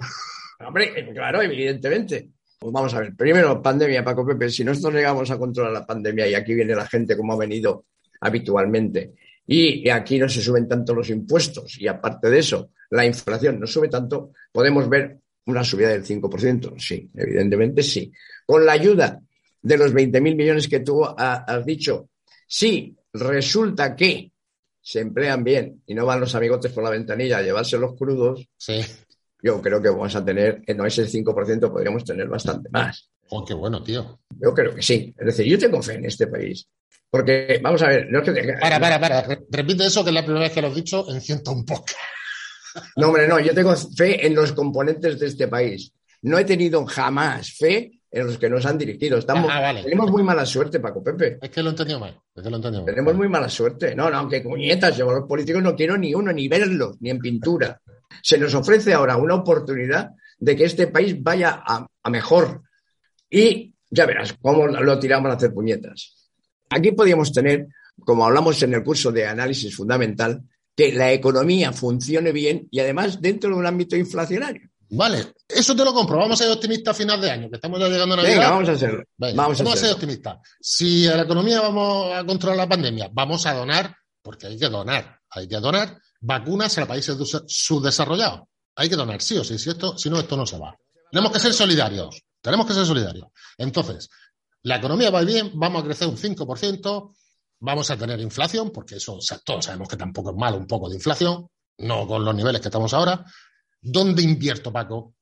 Hombre, 0.61 1.13
claro, 1.13 1.43
evidentemente. 1.43 2.31
Pues 2.63 2.73
vamos 2.73 2.95
a 2.95 3.01
ver, 3.01 3.17
primero, 3.17 3.61
pandemia, 3.61 4.05
Paco 4.05 4.25
Pepe. 4.25 4.49
Si 4.49 4.63
nosotros 4.63 4.95
llegamos 4.95 5.29
a 5.33 5.37
controlar 5.37 5.73
la 5.73 5.85
pandemia 5.85 6.29
y 6.29 6.35
aquí 6.35 6.55
viene 6.55 6.77
la 6.77 6.87
gente 6.87 7.17
como 7.17 7.33
ha 7.33 7.37
venido 7.37 7.87
habitualmente, 8.21 9.15
y 9.45 9.89
aquí 9.89 10.17
no 10.17 10.29
se 10.29 10.41
suben 10.41 10.69
tanto 10.69 10.95
los 10.95 11.11
impuestos, 11.11 11.77
y 11.81 11.89
aparte 11.89 12.31
de 12.31 12.39
eso, 12.39 12.71
la 12.91 13.05
inflación 13.05 13.59
no 13.59 13.67
sube 13.67 13.89
tanto, 13.89 14.31
podemos 14.53 14.89
ver 14.89 15.19
una 15.47 15.65
subida 15.65 15.89
del 15.89 16.05
5%. 16.05 16.79
Sí, 16.79 17.11
evidentemente 17.17 17.83
sí. 17.83 18.13
Con 18.47 18.65
la 18.65 18.75
ayuda 18.75 19.21
de 19.61 19.77
los 19.77 19.93
20.000 19.93 20.37
millones 20.37 20.69
que 20.69 20.79
tú 20.79 21.05
has 21.05 21.67
dicho, 21.67 22.11
sí, 22.47 22.97
resulta 23.13 23.97
que 23.97 24.31
se 24.81 25.01
emplean 25.01 25.43
bien 25.43 25.83
y 25.85 25.95
no 25.95 26.07
van 26.07 26.21
los 26.21 26.33
amigotes 26.37 26.71
por 26.71 26.85
la 26.85 26.91
ventanilla 26.91 27.39
a 27.39 27.43
llevarse 27.43 27.77
los 27.77 27.97
crudos, 27.97 28.49
sí 28.57 28.81
yo 29.43 29.61
creo 29.61 29.83
que 29.83 29.89
vamos 29.89 30.15
a 30.15 30.25
tener, 30.25 30.63
no 30.77 30.87
es 30.87 30.99
el 30.99 31.09
5%, 31.09 31.71
podríamos 31.71 32.05
tener 32.05 32.29
bastante 32.29 32.69
más. 32.71 33.11
Oh, 33.31 33.45
qué 33.45 33.55
bueno, 33.55 33.83
tío. 33.83 34.21
Yo 34.41 34.55
creo 34.55 34.75
que 34.75 34.83
sí. 34.83 35.13
Es 35.19 35.27
decir, 35.27 35.47
yo 35.47 35.59
tengo 35.59 35.83
fe 35.83 35.95
en 35.95 36.05
este 36.05 36.27
país. 36.29 36.69
Porque, 37.11 37.61
vamos 37.63 37.83
a 37.83 37.89
ver, 37.89 38.07
no 38.11 38.23
es 38.23 38.31
que... 38.31 38.55
Para, 38.61 38.81
para, 38.81 39.01
para. 39.01 39.39
Repite 39.51 39.87
eso, 39.87 40.03
que 40.05 40.11
es 40.11 40.15
la 40.15 40.23
primera 40.23 40.45
vez 40.45 40.53
que 40.53 40.63
lo 40.63 40.69
he 40.69 40.75
dicho 40.75 41.05
en 41.11 41.21
ciento 41.21 41.53
un 41.53 41.65
poco. 41.65 41.87
No, 42.97 43.09
hombre, 43.09 43.29
no. 43.29 43.39
Yo 43.39 43.53
tengo 43.55 43.75
fe 43.77 44.27
en 44.27 44.35
los 44.35 44.53
componentes 44.53 45.19
de 45.19 45.27
este 45.27 45.49
país. 45.49 45.93
No 46.23 46.39
he 46.39 46.45
tenido 46.45 46.87
jamás 46.87 47.53
fe 47.53 48.01
en 48.11 48.27
los 48.27 48.39
que 48.39 48.49
nos 48.49 48.65
han 48.65 48.79
dirigido. 48.79 49.19
Estamos, 49.19 49.51
ah, 49.53 49.75
Tenemos 49.83 50.11
muy 50.11 50.23
mala 50.23 50.47
suerte, 50.47 50.81
Paco 50.81 51.03
Pepe. 51.03 51.39
Es 51.43 51.51
que 51.51 51.63
lo 51.63 51.69
he 51.69 51.73
entendido 51.73 51.99
mal. 51.99 52.19
Es 52.35 52.43
que 52.43 52.49
lo 52.49 52.57
entendido 52.57 52.83
mal. 52.83 52.95
Tenemos 52.95 53.15
muy 53.15 53.29
mala 53.29 53.49
suerte. 53.49 53.95
No, 53.95 54.09
no, 54.09 54.17
aunque 54.19 54.43
cuñetas, 54.43 54.97
yo 54.97 55.11
los 55.11 55.27
políticos 55.27 55.63
no 55.63 55.75
quiero 55.75 55.99
ni 55.99 56.15
uno, 56.15 56.33
ni 56.33 56.49
verlos, 56.49 56.97
ni 57.01 57.11
en 57.11 57.19
pintura. 57.19 57.81
Se 58.23 58.39
nos 58.39 58.55
ofrece 58.55 58.93
ahora 58.93 59.17
una 59.17 59.37
oportunidad 59.37 60.11
de 60.39 60.57
que 60.57 60.65
este 60.65 60.89
país 60.89 61.23
vaya 61.23 61.63
a, 61.65 62.11
mejor. 62.11 62.63
Y 63.31 63.75
ya 63.89 64.07
verás 64.07 64.35
cómo 64.41 64.67
lo 64.67 64.99
tiramos 64.99 65.31
a 65.31 65.35
hacer 65.35 65.55
puñetas. 65.55 66.31
Aquí 66.71 66.93
podríamos 66.93 67.33
tener, 67.33 67.69
como 68.05 68.27
hablamos 68.27 68.63
en 68.63 68.75
el 68.75 68.83
curso 68.83 69.13
de 69.13 69.27
análisis 69.27 69.75
fundamental, 69.75 70.43
que 70.75 70.93
la 70.93 71.13
economía 71.13 71.73
funcione 71.73 72.33
bien 72.33 72.67
y 72.71 72.81
además 72.81 73.21
dentro 73.21 73.51
de 73.51 73.57
un 73.57 73.67
ámbito 73.67 73.97
inflacionario. 73.97 74.69
Vale, 74.95 75.33
eso 75.49 75.75
te 75.75 75.85
lo 75.85 75.95
compro. 75.95 76.19
Vamos 76.19 76.39
a 76.41 76.45
ser 76.45 76.53
optimistas 76.53 76.95
a 76.95 76.99
final 76.99 77.21
de 77.21 77.31
año, 77.31 77.49
que 77.49 77.57
estamos 77.57 77.81
ya 77.81 77.89
llegando 77.89 78.15
a 78.15 78.19
la 78.19 78.23
Venga, 78.25 78.51
vamos 78.51 78.69
a 78.69 78.77
ser. 78.77 79.07
vamos, 79.17 79.61
a, 79.61 79.77
ser 79.77 79.93
optimistas. 79.93 80.39
Si 80.61 81.07
a 81.07 81.17
la 81.17 81.23
economía 81.23 81.63
vamos 81.63 82.15
a 82.15 82.25
controlar 82.27 82.59
la 82.59 82.69
pandemia, 82.69 83.09
vamos 83.11 83.47
a 83.47 83.55
donar, 83.55 83.97
porque 84.21 84.49
hay 84.49 84.59
que 84.59 84.69
donar, 84.69 85.19
hay 85.31 85.49
que 85.49 85.57
donar 85.61 85.99
vacunas 86.23 86.79
a 86.79 86.87
países 86.87 87.17
subdesarrollados. 87.47 88.43
Hay 88.77 88.89
que 88.89 88.97
donar, 88.97 89.21
sí 89.21 89.37
o 89.37 89.45
sí, 89.45 89.59
si, 89.59 89.71
esto, 89.71 89.99
si 89.99 90.09
no, 90.09 90.19
esto 90.19 90.37
no 90.37 90.47
se 90.47 90.59
va. 90.59 90.75
Tenemos 91.11 91.33
que 91.33 91.41
ser 91.41 91.53
solidarios, 91.53 92.23
tenemos 92.41 92.67
que 92.67 92.73
ser 92.73 92.87
solidarios. 92.87 93.27
Entonces, 93.59 94.09
la 94.63 94.77
economía 94.77 95.11
va 95.11 95.23
bien, 95.23 95.51
vamos 95.55 95.83
a 95.83 95.85
crecer 95.85 96.09
un 96.09 96.17
5%, 96.17 97.15
vamos 97.61 97.91
a 97.91 97.97
tener 97.99 98.19
inflación, 98.21 98.71
porque 98.71 98.97
eso 98.97 99.19
todos 99.45 99.65
sabemos 99.67 99.89
que 99.89 99.97
tampoco 99.97 100.31
es 100.31 100.37
malo 100.37 100.57
un 100.57 100.67
poco 100.67 100.89
de 100.89 100.97
inflación, 100.97 101.49
no 101.79 102.07
con 102.07 102.25
los 102.25 102.35
niveles 102.35 102.63
que 102.63 102.69
estamos 102.69 102.95
ahora. 102.95 103.25
¿Dónde 103.81 104.23
invierto, 104.23 104.73
Paco? 104.73 105.17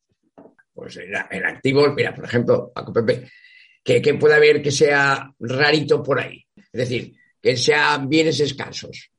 Pues 0.72 0.98
en, 0.98 1.44
activos, 1.44 1.92
mira, 1.94 2.14
por 2.14 2.26
ejemplo, 2.26 2.70
Paco 2.72 2.92
Pepe, 2.92 3.30
que, 3.82 4.00
que 4.00 4.14
pueda 4.14 4.36
haber 4.36 4.62
que 4.62 4.70
sea 4.70 5.32
rarito 5.40 6.02
por 6.02 6.20
ahí. 6.20 6.46
Es 6.56 6.88
decir, 6.88 7.16
que 7.42 7.56
sean 7.56 8.08
bienes 8.08 8.38
escasos. 8.38 9.10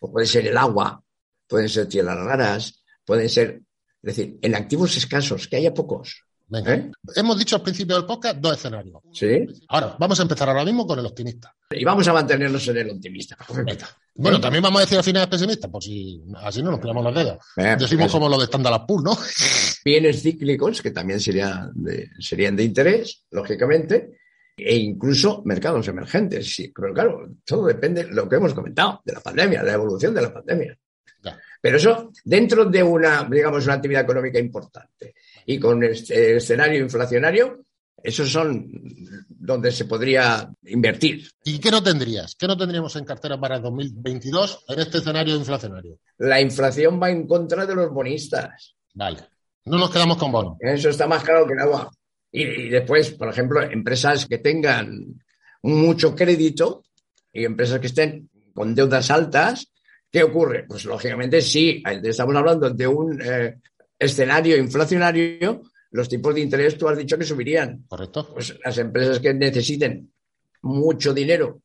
O 0.00 0.10
puede 0.12 0.26
ser 0.26 0.46
el 0.46 0.56
agua, 0.56 1.02
pueden 1.46 1.68
ser 1.68 1.86
tierras 1.86 2.16
raras, 2.18 2.82
pueden 3.04 3.28
ser, 3.28 3.60
es 4.02 4.16
decir, 4.16 4.38
en 4.40 4.54
activos 4.54 4.96
escasos, 4.96 5.48
que 5.48 5.56
haya 5.56 5.74
pocos. 5.74 6.24
¿Eh? 6.50 6.90
Hemos 7.14 7.38
dicho 7.38 7.56
al 7.56 7.62
principio 7.62 7.94
del 7.96 8.06
podcast 8.06 8.38
dos 8.38 8.56
escenarios. 8.56 9.02
Sí. 9.12 9.46
Ahora, 9.68 9.96
vamos 9.98 10.18
a 10.18 10.22
empezar 10.22 10.48
ahora 10.48 10.64
mismo 10.64 10.86
con 10.86 10.98
el 10.98 11.04
optimista. 11.04 11.54
Y 11.70 11.84
vamos 11.84 12.08
a 12.08 12.12
mantenernos 12.14 12.66
en 12.68 12.78
el 12.78 12.90
optimista. 12.90 13.36
Bueno, 14.14 14.40
también 14.40 14.62
vamos 14.62 14.78
a 14.78 14.84
decir 14.84 14.96
al 14.96 15.04
final 15.04 15.28
pesimista, 15.28 15.68
por 15.68 15.82
si 15.82 16.22
así 16.36 16.62
no 16.62 16.70
nos 16.70 16.80
pillamos 16.80 17.04
los 17.04 17.14
dedos. 17.14 17.38
Eh, 17.56 17.76
Decimos 17.78 18.10
como 18.10 18.28
lo 18.30 18.38
de 18.38 18.44
Standard 18.44 18.86
Poor's, 18.86 19.04
¿no? 19.04 19.18
Bienes 19.84 20.22
cíclicos, 20.22 20.80
que 20.80 20.90
también 20.90 21.20
serían 21.20 21.70
de, 21.74 22.10
serían 22.18 22.56
de 22.56 22.64
interés, 22.64 23.24
lógicamente, 23.30 24.18
e 24.58 24.76
incluso 24.76 25.42
mercados 25.44 25.88
emergentes. 25.88 26.54
Sí, 26.54 26.72
pero 26.74 26.92
claro, 26.92 27.28
todo 27.44 27.66
depende 27.66 28.04
de 28.04 28.12
lo 28.12 28.28
que 28.28 28.36
hemos 28.36 28.54
comentado, 28.54 29.00
de 29.04 29.12
la 29.12 29.20
pandemia, 29.20 29.60
de 29.60 29.66
la 29.66 29.74
evolución 29.74 30.14
de 30.14 30.22
la 30.22 30.32
pandemia. 30.32 30.78
Pero 31.60 31.76
eso 31.76 32.12
dentro 32.24 32.64
de 32.64 32.82
una, 32.82 33.26
digamos, 33.28 33.64
una 33.64 33.74
actividad 33.74 34.02
económica 34.02 34.38
importante 34.38 35.14
y 35.46 35.58
con 35.58 35.82
este 35.82 36.36
escenario 36.36 36.80
inflacionario, 36.80 37.64
esos 38.00 38.30
son 38.30 38.70
donde 39.28 39.72
se 39.72 39.86
podría 39.86 40.48
invertir. 40.62 41.28
¿Y 41.44 41.58
qué 41.58 41.70
no 41.70 41.82
tendrías? 41.82 42.36
¿Qué 42.36 42.46
no 42.46 42.56
tendríamos 42.56 42.94
en 42.94 43.04
cartera 43.04 43.40
para 43.40 43.56
el 43.56 43.62
2022 43.62 44.66
en 44.68 44.78
este 44.78 44.98
escenario 44.98 45.34
inflacionario? 45.34 45.98
La 46.18 46.40
inflación 46.40 47.02
va 47.02 47.10
en 47.10 47.26
contra 47.26 47.66
de 47.66 47.74
los 47.74 47.90
bonistas. 47.90 48.76
Vale. 48.94 49.18
No 49.64 49.78
nos 49.78 49.90
quedamos 49.90 50.16
con 50.16 50.30
bonos. 50.30 50.56
Eso 50.60 50.90
está 50.90 51.06
más 51.06 51.24
claro 51.24 51.46
que 51.46 51.54
el 51.54 51.60
agua. 51.60 51.90
Y, 52.38 52.68
después, 52.68 53.10
por 53.12 53.28
ejemplo, 53.28 53.60
empresas 53.62 54.26
que 54.26 54.38
tengan 54.38 55.20
mucho 55.62 56.14
crédito 56.14 56.84
y 57.32 57.44
empresas 57.44 57.80
que 57.80 57.88
estén 57.88 58.30
con 58.54 58.76
deudas 58.76 59.10
altas, 59.10 59.72
¿qué 60.08 60.22
ocurre? 60.22 60.64
Pues 60.68 60.84
lógicamente 60.84 61.40
sí, 61.42 61.82
estamos 62.04 62.36
hablando 62.36 62.70
de 62.70 62.86
un 62.86 63.20
eh, 63.20 63.56
escenario 63.98 64.56
inflacionario, 64.56 65.62
los 65.90 66.08
tipos 66.08 66.32
de 66.32 66.42
interés 66.42 66.78
tú 66.78 66.88
has 66.88 66.96
dicho 66.96 67.18
que 67.18 67.24
subirían. 67.24 67.84
Correcto. 67.88 68.32
Pues 68.32 68.56
las 68.64 68.78
empresas 68.78 69.18
que 69.18 69.34
necesiten 69.34 70.12
mucho 70.62 71.12
dinero 71.12 71.62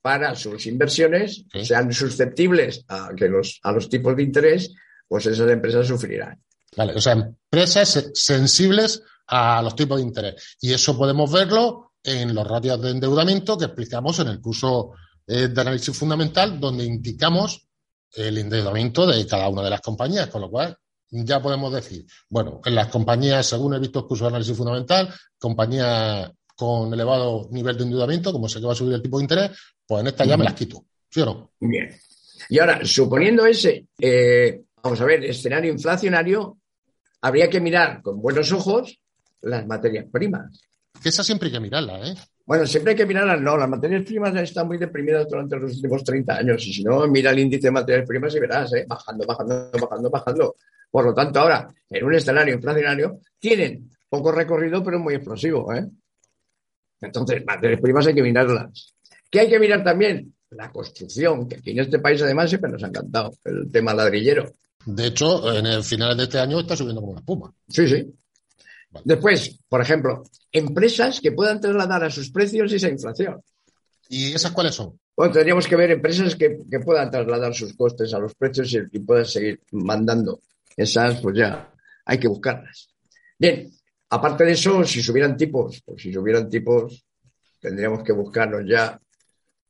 para 0.00 0.34
sus 0.34 0.66
inversiones 0.66 1.44
sean 1.62 1.92
susceptibles 1.92 2.86
a, 2.88 3.10
que 3.14 3.28
los, 3.28 3.60
a 3.62 3.72
los 3.72 3.90
tipos 3.90 4.16
de 4.16 4.22
interés, 4.22 4.72
pues 5.06 5.26
esas 5.26 5.50
empresas 5.50 5.86
sufrirán. 5.86 6.40
Vale, 6.74 6.94
o 6.94 7.00
sea, 7.00 7.12
empresas 7.12 8.10
sensibles 8.14 9.02
a 9.28 9.62
los 9.62 9.74
tipos 9.74 9.98
de 9.98 10.04
interés. 10.04 10.56
Y 10.60 10.72
eso 10.72 10.96
podemos 10.96 11.30
verlo 11.30 11.92
en 12.02 12.34
los 12.34 12.46
ratios 12.46 12.80
de 12.80 12.90
endeudamiento 12.90 13.58
que 13.58 13.64
explicamos 13.66 14.18
en 14.20 14.28
el 14.28 14.40
curso 14.40 14.92
eh, 15.26 15.48
de 15.48 15.60
análisis 15.60 15.96
fundamental, 15.96 16.60
donde 16.60 16.84
indicamos 16.84 17.66
el 18.12 18.38
endeudamiento 18.38 19.06
de 19.06 19.26
cada 19.26 19.48
una 19.48 19.62
de 19.62 19.70
las 19.70 19.80
compañías, 19.80 20.28
con 20.28 20.40
lo 20.42 20.50
cual 20.50 20.76
ya 21.10 21.40
podemos 21.40 21.72
decir, 21.72 22.06
bueno, 22.28 22.60
en 22.64 22.74
las 22.74 22.88
compañías, 22.88 23.46
según 23.46 23.74
he 23.74 23.78
visto 23.78 24.00
el 24.00 24.06
curso 24.06 24.24
de 24.24 24.28
análisis 24.28 24.56
fundamental, 24.56 25.12
compañías 25.38 26.30
con 26.54 26.92
elevado 26.92 27.48
nivel 27.50 27.76
de 27.76 27.84
endeudamiento, 27.84 28.32
como 28.32 28.48
sé 28.48 28.60
que 28.60 28.66
va 28.66 28.72
a 28.72 28.76
subir 28.76 28.94
el 28.94 29.02
tipo 29.02 29.18
de 29.18 29.24
interés, 29.24 29.50
pues 29.86 30.00
en 30.00 30.06
esta 30.06 30.24
ya 30.24 30.36
me 30.36 30.44
las 30.44 30.54
quito, 30.54 30.84
¿sí 31.10 31.20
o 31.20 31.26
no? 31.26 31.50
Bien. 31.60 31.94
Y 32.48 32.58
ahora, 32.58 32.80
suponiendo 32.84 33.44
ese, 33.46 33.86
eh, 33.98 34.62
vamos 34.82 35.00
a 35.00 35.04
ver, 35.04 35.24
escenario 35.24 35.72
inflacionario, 35.72 36.58
habría 37.20 37.50
que 37.50 37.60
mirar 37.60 38.02
con 38.02 38.20
buenos 38.20 38.52
ojos 38.52 39.00
las 39.42 39.66
materias 39.66 40.06
primas. 40.10 40.60
Que 41.02 41.10
esa 41.10 41.22
siempre 41.22 41.48
hay 41.48 41.52
que 41.52 41.60
mirarla, 41.60 42.08
¿eh? 42.08 42.14
Bueno, 42.46 42.64
siempre 42.64 42.92
hay 42.92 42.96
que 42.96 43.06
mirar, 43.06 43.40
no, 43.40 43.56
las 43.56 43.68
materias 43.68 44.04
primas 44.04 44.34
están 44.36 44.68
muy 44.68 44.78
deprimidas 44.78 45.28
durante 45.28 45.56
los 45.56 45.74
últimos 45.74 46.04
30 46.04 46.36
años 46.36 46.64
y 46.64 46.72
si 46.72 46.84
no, 46.84 47.04
mira 47.08 47.32
el 47.32 47.40
índice 47.40 47.66
de 47.66 47.72
materias 47.72 48.06
primas 48.06 48.34
y 48.36 48.40
verás, 48.40 48.72
¿eh? 48.72 48.84
bajando, 48.86 49.26
bajando, 49.26 49.70
bajando, 49.72 50.10
bajando. 50.10 50.56
Por 50.88 51.06
lo 51.06 51.12
tanto, 51.12 51.40
ahora, 51.40 51.68
en 51.90 52.04
un 52.04 52.14
escenario 52.14 52.54
inflacionario, 52.54 53.20
tienen 53.40 53.90
poco 54.08 54.30
recorrido, 54.30 54.82
pero 54.84 55.00
muy 55.00 55.14
explosivo. 55.14 55.74
¿eh? 55.74 55.86
Entonces, 57.00 57.44
materias 57.44 57.80
primas 57.80 58.06
hay 58.06 58.14
que 58.14 58.22
mirarlas. 58.22 58.94
¿Qué 59.28 59.40
hay 59.40 59.48
que 59.48 59.58
mirar 59.58 59.82
también? 59.82 60.32
La 60.50 60.70
construcción, 60.70 61.48
que 61.48 61.56
aquí 61.56 61.72
en 61.72 61.80
este 61.80 61.98
país 61.98 62.22
además 62.22 62.48
siempre 62.48 62.70
nos 62.70 62.82
ha 62.84 62.86
encantado, 62.86 63.34
el 63.44 63.70
tema 63.72 63.92
ladrillero. 63.92 64.52
De 64.84 65.06
hecho, 65.06 65.52
en 65.52 65.66
el 65.66 65.82
final 65.82 66.16
de 66.16 66.22
este 66.22 66.38
año 66.38 66.60
está 66.60 66.76
subiendo 66.76 67.00
como 67.00 67.12
una 67.12 67.20
espuma. 67.20 67.52
Sí, 67.68 67.88
sí. 67.88 68.06
Después, 69.04 69.58
por 69.68 69.80
ejemplo, 69.80 70.22
empresas 70.50 71.20
que 71.20 71.32
puedan 71.32 71.60
trasladar 71.60 72.04
a 72.04 72.10
sus 72.10 72.30
precios 72.30 72.72
esa 72.72 72.88
inflación. 72.88 73.42
¿Y 74.08 74.32
esas 74.32 74.52
cuáles 74.52 74.74
son? 74.74 74.98
Bueno, 75.16 75.32
tendríamos 75.32 75.66
que 75.66 75.76
ver 75.76 75.90
empresas 75.90 76.36
que, 76.36 76.58
puedan 76.84 77.10
trasladar 77.10 77.54
sus 77.54 77.74
costes 77.74 78.12
a 78.14 78.18
los 78.18 78.34
precios 78.34 78.72
y, 78.72 78.78
y, 78.92 78.98
puedan 79.00 79.24
seguir 79.24 79.60
mandando. 79.72 80.40
Esas, 80.76 81.20
pues 81.20 81.36
ya, 81.36 81.72
hay 82.04 82.18
que 82.18 82.28
buscarlas. 82.28 82.88
Bien, 83.38 83.70
aparte 84.10 84.44
de 84.44 84.52
eso, 84.52 84.84
si 84.84 85.02
subieran 85.02 85.36
tipos, 85.36 85.82
pues 85.84 86.02
si 86.02 86.12
subieran 86.12 86.48
tipos, 86.48 87.04
tendríamos 87.60 88.02
que 88.02 88.12
buscarnos 88.12 88.62
ya 88.66 89.00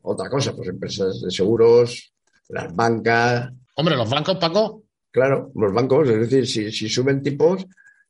otra 0.02 0.28
cosa, 0.28 0.54
pues 0.54 0.68
empresas 0.68 1.20
de 1.20 1.30
seguros, 1.30 2.12
las 2.48 2.74
bancas. 2.74 3.50
Hombre, 3.74 3.96
los 3.96 4.08
bancos, 4.08 4.36
Paco. 4.36 4.82
Claro, 5.10 5.50
los 5.54 5.72
bancos, 5.72 6.08
es 6.08 6.20
decir, 6.20 6.46
si, 6.46 6.70
si 6.70 6.88
suben 6.88 7.22
tipos, 7.22 7.66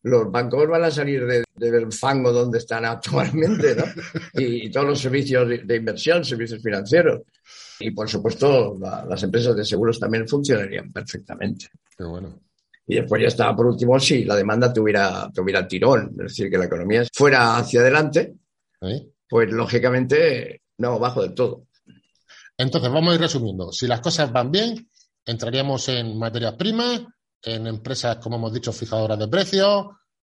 los 0.06 0.30
bancos 0.30 0.68
van 0.68 0.84
a 0.84 0.90
salir 0.90 1.26
del 1.56 1.92
fango 1.92 2.32
donde 2.32 2.58
están 2.58 2.84
actualmente, 2.84 3.74
¿no? 3.74 3.84
Y, 4.34 4.70
todos 4.70 4.86
los 4.86 5.00
servicios 5.00 5.48
de, 5.48 5.76
inversión, 5.76 6.24
servicios 6.24 6.62
financieros. 6.62 7.22
Y 7.80 7.90
por 7.90 8.08
supuesto, 8.08 8.78
las 8.80 9.22
empresas 9.24 9.56
de 9.56 9.64
seguros 9.64 9.98
también 9.98 10.28
funcionarían 10.28 10.92
perfectamente. 10.92 11.68
Qué 11.96 12.04
bueno. 12.04 12.38
Y 12.86 12.94
después 12.94 13.20
ya 13.20 13.28
está, 13.28 13.56
por 13.56 13.66
último, 13.66 13.98
si 13.98 14.24
la 14.24 14.36
demanda 14.36 14.72
tuviera, 14.72 15.28
tuviera 15.34 15.66
tirón, 15.66 16.10
es 16.20 16.28
decir, 16.28 16.48
que 16.48 16.58
la 16.58 16.66
economía 16.66 17.02
fuera 17.12 17.56
hacia 17.56 17.80
adelante, 17.80 18.36
pues 19.28 19.50
lógicamente 19.50 20.62
no 20.78 21.00
bajo 21.00 21.22
del 21.22 21.34
todo. 21.34 21.66
Entonces, 22.56 22.92
vamos 22.92 23.10
a 23.10 23.14
ir 23.16 23.20
resumiendo. 23.20 23.72
Si 23.72 23.88
las 23.88 24.00
cosas 24.00 24.32
van 24.32 24.52
bien, 24.52 24.88
entraríamos 25.24 25.88
en 25.88 26.16
materias 26.16 26.54
primas, 26.54 27.02
en 27.42 27.66
empresas, 27.66 28.16
como 28.16 28.36
hemos 28.36 28.52
dicho, 28.52 28.72
fijadoras 28.72 29.18
de 29.18 29.28
precios, 29.28 29.86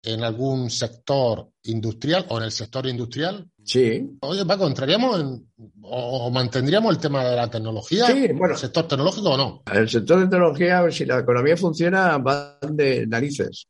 en 0.05 0.23
algún 0.23 0.69
sector 0.71 1.49
industrial 1.63 2.27
o 2.29 2.39
en 2.39 2.45
el 2.45 2.53
sector 2.53 2.87
industrial. 2.87 3.49
Sí. 3.63 4.19
Oye, 4.21 4.45
Paco, 4.45 4.67
¿entraríamos 4.67 5.21
en, 5.21 5.49
o, 5.83 6.31
mantendríamos 6.31 6.95
el 6.95 7.01
tema 7.01 7.25
de 7.25 7.37
la 7.37 7.49
tecnología? 7.49 8.07
Sí, 8.07 8.29
bueno. 8.35 8.55
¿El 8.55 8.61
sector 8.61 8.87
tecnológico 8.87 9.31
o 9.31 9.37
no? 9.37 9.63
El 9.73 9.89
sector 9.89 10.21
de 10.21 10.27
tecnología, 10.27 10.91
si 10.91 11.07
la 11.07 11.21
economía 11.21 11.57
funciona, 11.57 12.19
van 12.19 12.77
de 12.77 13.07
narices. 13.07 13.67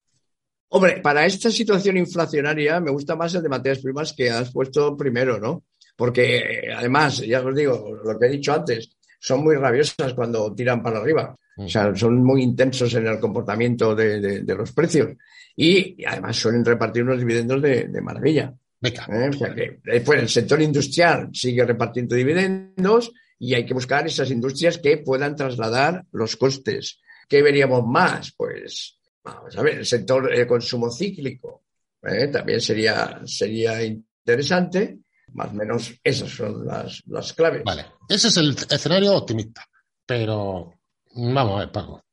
Hombre, 0.71 1.01
para 1.01 1.25
esta 1.25 1.53
situación 1.53 1.97
inflacionaria 1.99 2.81
me 2.81 2.91
gusta 2.91 3.15
más 3.15 3.33
el 3.37 3.43
de 3.45 3.49
materias 3.49 3.81
primas 3.81 4.13
que 4.13 4.31
has 4.31 4.51
puesto 4.51 4.97
primero, 4.97 5.39
¿no? 5.39 5.63
Porque 5.97 6.69
además, 6.77 7.19
ya 7.19 7.41
os 7.41 7.55
digo, 7.55 7.95
lo 8.05 8.19
que 8.19 8.27
he 8.27 8.31
dicho 8.31 8.53
antes, 8.53 8.91
son 9.21 9.45
muy 9.45 9.55
rabiosas 9.55 10.15
cuando 10.15 10.53
tiran 10.53 10.83
para 10.83 10.99
arriba. 10.99 11.37
O 11.57 11.69
sea, 11.69 11.95
son 11.95 12.23
muy 12.23 12.43
intensos 12.43 12.93
en 12.95 13.07
el 13.07 13.21
comportamiento 13.21 13.95
de, 13.95 14.43
los 14.47 14.73
precios. 14.73 15.17
Y, 15.57 16.05
además 16.05 16.37
suelen 16.37 16.65
repartir 16.65 17.05
unos 17.05 17.19
dividendos 17.19 17.63
de, 17.63 18.01
maravilla. 18.03 18.53
¿Eh? 18.83 19.31
O 19.31 19.33
sea 19.33 19.55
que 19.55 19.81
después 19.83 20.21
el 20.21 20.29
sector 20.29 20.61
industrial 20.61 21.31
sigue 21.33 21.65
repartiendo 21.65 22.15
dividendos 22.15 23.13
y 23.39 23.55
hay 23.55 23.65
que 23.65 23.73
buscar 23.73 24.07
esas 24.07 24.31
industrias 24.31 24.79
que 24.79 24.99
puedan 24.99 25.35
trasladar 25.37 26.05
los 26.13 26.37
costes. 26.37 27.01
¿Qué 27.27 27.41
veríamos 27.41 27.87
más? 27.87 28.33
Pues, 28.37 28.99
vamos 29.23 29.57
a 29.57 29.63
ver, 29.63 29.79
el 29.79 29.87
sector 29.87 30.37
de 30.37 30.47
consumo 30.47 30.91
cíclico 30.91 31.65
¿eh? 32.03 32.29
también 32.29 32.61
sería, 32.61 33.23
sería 33.25 33.83
interesante. 33.83 34.99
Más 35.33 35.49
o 35.51 35.55
menos 35.55 35.95
esas 36.05 36.31
son 36.31 36.67
las, 36.67 37.03
las 37.07 37.33
claves. 37.33 37.63
Vale, 37.65 37.87
ese 38.09 38.29
es 38.29 38.37
el 38.37 38.55
escenario 38.71 39.15
optimista. 39.15 39.67
Pero 40.07 40.75
Vamos 41.17 41.57
a 41.57 41.59
ver, 41.61 41.73
Paco. 41.73 42.05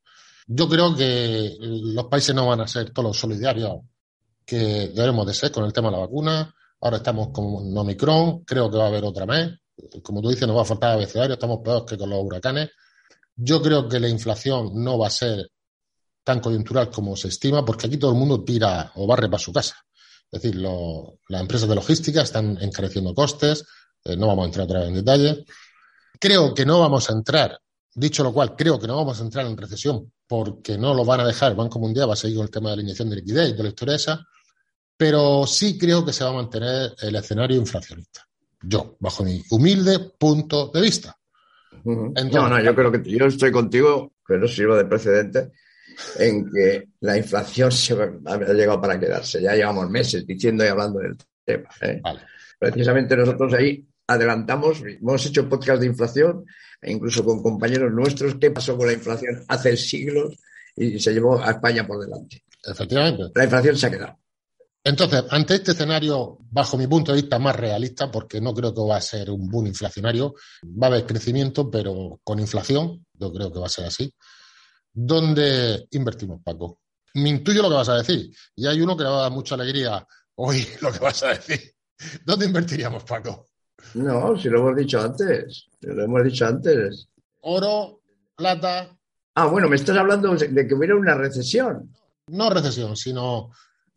Yo 0.46 0.68
creo 0.68 0.94
que 0.94 1.56
los 1.60 2.06
países 2.06 2.34
no 2.34 2.46
van 2.46 2.60
a 2.60 2.68
ser 2.68 2.90
todos 2.90 3.18
solidarios 3.18 3.80
que 4.44 4.88
debemos 4.94 5.26
de 5.26 5.34
ser 5.34 5.50
con 5.50 5.64
el 5.64 5.72
tema 5.72 5.88
de 5.88 5.96
la 5.96 6.02
vacuna. 6.02 6.54
Ahora 6.80 6.98
estamos 6.98 7.28
con 7.32 7.76
Omicron, 7.76 8.44
creo 8.44 8.70
que 8.70 8.76
va 8.76 8.84
a 8.84 8.88
haber 8.88 9.04
otra 9.04 9.24
vez. 9.26 9.58
Como 10.02 10.20
tú 10.20 10.28
dices, 10.28 10.46
nos 10.46 10.56
va 10.56 10.62
a 10.62 10.66
faltar 10.66 10.92
abecedario, 10.92 11.34
estamos 11.34 11.60
peor 11.64 11.84
que 11.84 11.96
con 11.96 12.10
los 12.10 12.22
huracanes. 12.22 12.70
Yo 13.34 13.62
creo 13.62 13.88
que 13.88 13.98
la 13.98 14.08
inflación 14.08 14.70
no 14.74 14.98
va 14.98 15.06
a 15.08 15.10
ser 15.10 15.50
tan 16.22 16.40
coyuntural 16.40 16.90
como 16.90 17.16
se 17.16 17.28
estima, 17.28 17.64
porque 17.64 17.86
aquí 17.86 17.96
todo 17.96 18.12
el 18.12 18.18
mundo 18.18 18.44
tira 18.44 18.92
o 18.96 19.06
barre 19.06 19.28
para 19.28 19.38
su 19.38 19.52
casa. 19.52 19.76
Es 20.30 20.42
decir, 20.42 20.60
las 20.60 21.40
empresas 21.40 21.68
de 21.68 21.74
logística 21.74 22.22
están 22.22 22.58
encareciendo 22.60 23.14
costes, 23.14 23.64
eh, 24.04 24.16
no 24.16 24.28
vamos 24.28 24.44
a 24.44 24.46
entrar 24.46 24.64
otra 24.64 24.80
vez 24.80 24.88
en 24.88 24.94
detalle. 24.94 25.44
Creo 26.20 26.54
que 26.54 26.64
no 26.64 26.80
vamos 26.80 27.10
a 27.10 27.12
entrar 27.12 27.58
Dicho 27.94 28.24
lo 28.24 28.32
cual, 28.32 28.56
creo 28.56 28.78
que 28.78 28.86
no 28.86 28.96
vamos 28.96 29.20
a 29.20 29.24
entrar 29.24 29.46
en 29.46 29.56
recesión 29.56 30.10
porque 30.26 30.78
no 30.78 30.94
lo 30.94 31.04
van 31.04 31.20
a 31.20 31.26
dejar. 31.26 31.50
El 31.50 31.58
Banco 31.58 31.78
Mundial 31.78 32.08
va 32.08 32.14
a 32.14 32.16
seguir 32.16 32.36
con 32.36 32.44
el 32.44 32.50
tema 32.50 32.70
de 32.70 32.76
la 32.76 32.82
inyección 32.82 33.10
de 33.10 33.16
liquidez 33.16 33.50
y 33.50 33.52
de 33.52 33.62
la 33.62 33.68
historia 33.68 33.96
esa, 33.96 34.26
pero 34.96 35.46
sí 35.46 35.76
creo 35.76 36.04
que 36.04 36.12
se 36.12 36.24
va 36.24 36.30
a 36.30 36.34
mantener 36.34 36.94
el 37.00 37.16
escenario 37.16 37.58
inflacionista. 37.58 38.26
Yo, 38.62 38.96
bajo 39.00 39.24
mi 39.24 39.42
humilde 39.50 40.12
punto 40.18 40.70
de 40.72 40.80
vista. 40.80 41.16
no, 41.84 42.48
no, 42.48 42.62
yo 42.62 42.74
creo 42.74 42.92
que 42.92 43.02
yo 43.04 43.26
estoy 43.26 43.52
contigo, 43.52 44.14
pero 44.26 44.48
sirvo 44.48 44.76
de 44.76 44.84
precedente 44.86 45.52
en 46.18 46.50
que 46.50 46.88
la 47.00 47.18
inflación 47.18 47.70
se 47.72 47.92
ha 47.92 48.52
llegado 48.54 48.80
para 48.80 48.98
quedarse. 48.98 49.42
Ya 49.42 49.54
llevamos 49.54 49.90
meses 49.90 50.26
diciendo 50.26 50.64
y 50.64 50.68
hablando 50.68 51.00
del 51.00 51.16
tema. 51.44 51.68
¿eh? 51.80 52.00
Precisamente 52.58 53.16
nosotros 53.16 53.52
ahí 53.54 53.86
adelantamos, 54.06 54.82
hemos 54.84 55.26
hecho 55.26 55.48
podcast 55.48 55.80
de 55.80 55.86
inflación 55.86 56.44
e 56.80 56.92
incluso 56.92 57.24
con 57.24 57.42
compañeros 57.42 57.92
nuestros, 57.92 58.36
qué 58.36 58.50
pasó 58.50 58.76
con 58.76 58.86
la 58.86 58.92
inflación 58.92 59.44
hace 59.48 59.76
siglos 59.76 60.36
y 60.76 60.98
se 60.98 61.12
llevó 61.12 61.40
a 61.40 61.52
España 61.52 61.86
por 61.86 62.00
delante. 62.00 62.42
Efectivamente. 62.64 63.24
La 63.34 63.44
inflación 63.44 63.76
se 63.76 63.86
ha 63.86 63.90
quedado. 63.90 64.18
Entonces, 64.84 65.24
ante 65.30 65.54
este 65.54 65.72
escenario, 65.72 66.38
bajo 66.50 66.76
mi 66.76 66.88
punto 66.88 67.12
de 67.12 67.20
vista 67.20 67.38
más 67.38 67.54
realista, 67.54 68.10
porque 68.10 68.40
no 68.40 68.52
creo 68.52 68.74
que 68.74 68.80
va 68.80 68.96
a 68.96 69.00
ser 69.00 69.30
un 69.30 69.48
boom 69.48 69.68
inflacionario, 69.68 70.34
va 70.64 70.88
a 70.88 70.90
haber 70.90 71.06
crecimiento, 71.06 71.70
pero 71.70 72.20
con 72.24 72.40
inflación, 72.40 73.06
yo 73.12 73.32
creo 73.32 73.52
que 73.52 73.60
va 73.60 73.66
a 73.66 73.70
ser 73.70 73.84
así. 73.84 74.12
¿Dónde 74.92 75.86
invertimos, 75.92 76.40
Paco? 76.42 76.80
Me 77.14 77.28
intuyo 77.28 77.62
lo 77.62 77.68
que 77.68 77.76
vas 77.76 77.90
a 77.90 77.98
decir, 77.98 78.34
y 78.56 78.66
hay 78.66 78.80
uno 78.80 78.96
que 78.96 79.04
le 79.04 79.10
va 79.10 79.18
a 79.18 79.22
dar 79.22 79.32
mucha 79.32 79.54
alegría 79.54 80.04
hoy 80.34 80.66
lo 80.80 80.90
que 80.90 80.98
vas 80.98 81.22
a 81.22 81.28
decir. 81.28 81.74
¿Dónde 82.24 82.46
invertiríamos, 82.46 83.04
Paco? 83.04 83.51
No, 83.94 84.36
si 84.38 84.48
lo 84.48 84.60
hemos 84.60 84.76
dicho 84.76 85.00
antes. 85.00 85.68
Lo 85.80 86.04
hemos 86.04 86.24
dicho 86.24 86.46
antes. 86.46 87.08
Oro, 87.40 88.00
plata. 88.36 88.96
Ah, 89.34 89.46
bueno, 89.46 89.68
me 89.68 89.76
estás 89.76 89.96
hablando 89.96 90.34
de 90.34 90.66
que 90.66 90.74
hubiera 90.74 90.96
una 90.96 91.14
recesión. 91.14 91.92
No 92.28 92.50
recesión, 92.50 92.96
sino 92.96 93.50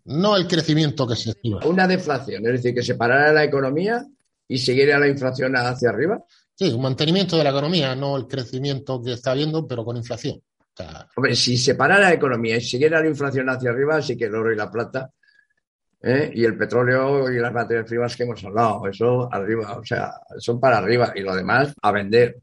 no 0.06 0.36
el 0.36 0.48
crecimiento 0.48 1.08
que 1.08 1.16
se 1.16 1.32
estima. 1.32 1.60
Una 1.66 1.88
deflación, 1.88 2.46
es 2.46 2.54
decir, 2.54 2.74
que 2.74 2.84
se 2.84 2.96
parara 2.96 3.34
la 3.34 3.44
economía 3.44 4.06
y 4.48 4.58
siguiera 4.58 5.00
la 5.00 5.08
inflación 5.08 5.56
hacia 5.56 5.90
arriba. 5.90 6.24
Sí, 6.54 6.72
un 6.72 6.82
mantenimiento 6.82 7.38
de 7.38 7.44
la 7.44 7.50
economía, 7.50 7.96
no 7.96 8.16
el 8.16 8.28
crecimiento 8.28 9.02
que 9.02 9.14
está 9.14 9.32
habiendo, 9.32 9.68
pero 9.68 9.84
con 9.84 9.98
inflación. 9.98 10.42
Hombre, 11.16 11.36
si 11.36 11.58
se 11.58 11.76
parara 11.76 12.10
la 12.10 12.14
economía 12.14 12.58
y 12.58 12.62
siguiera 12.62 13.02
la 13.02 13.08
inflación 13.08 13.50
hacia 13.50 13.72
arriba, 13.72 14.02
sí 14.02 14.18
que 14.18 14.26
el 14.26 14.36
oro 14.36 14.54
y 14.54 14.58
la 14.58 14.72
plata 14.72 15.12
¿eh? 16.06 16.32
y 16.34 16.46
el 16.46 16.56
petróleo 16.56 17.32
y 17.32 17.40
las 17.40 17.52
materias 17.52 17.88
primas 17.88 18.16
que 18.16 18.24
hemos 18.24 18.44
hablado, 18.44 18.88
eso 18.88 19.28
arriba, 19.34 19.78
o 19.78 19.84
sea, 19.84 20.14
son 20.38 20.60
para 20.60 20.78
arriba 20.78 21.12
y 21.16 21.22
lo 21.22 21.36
demás 21.36 21.74
a 21.82 21.92
vender. 21.92 22.38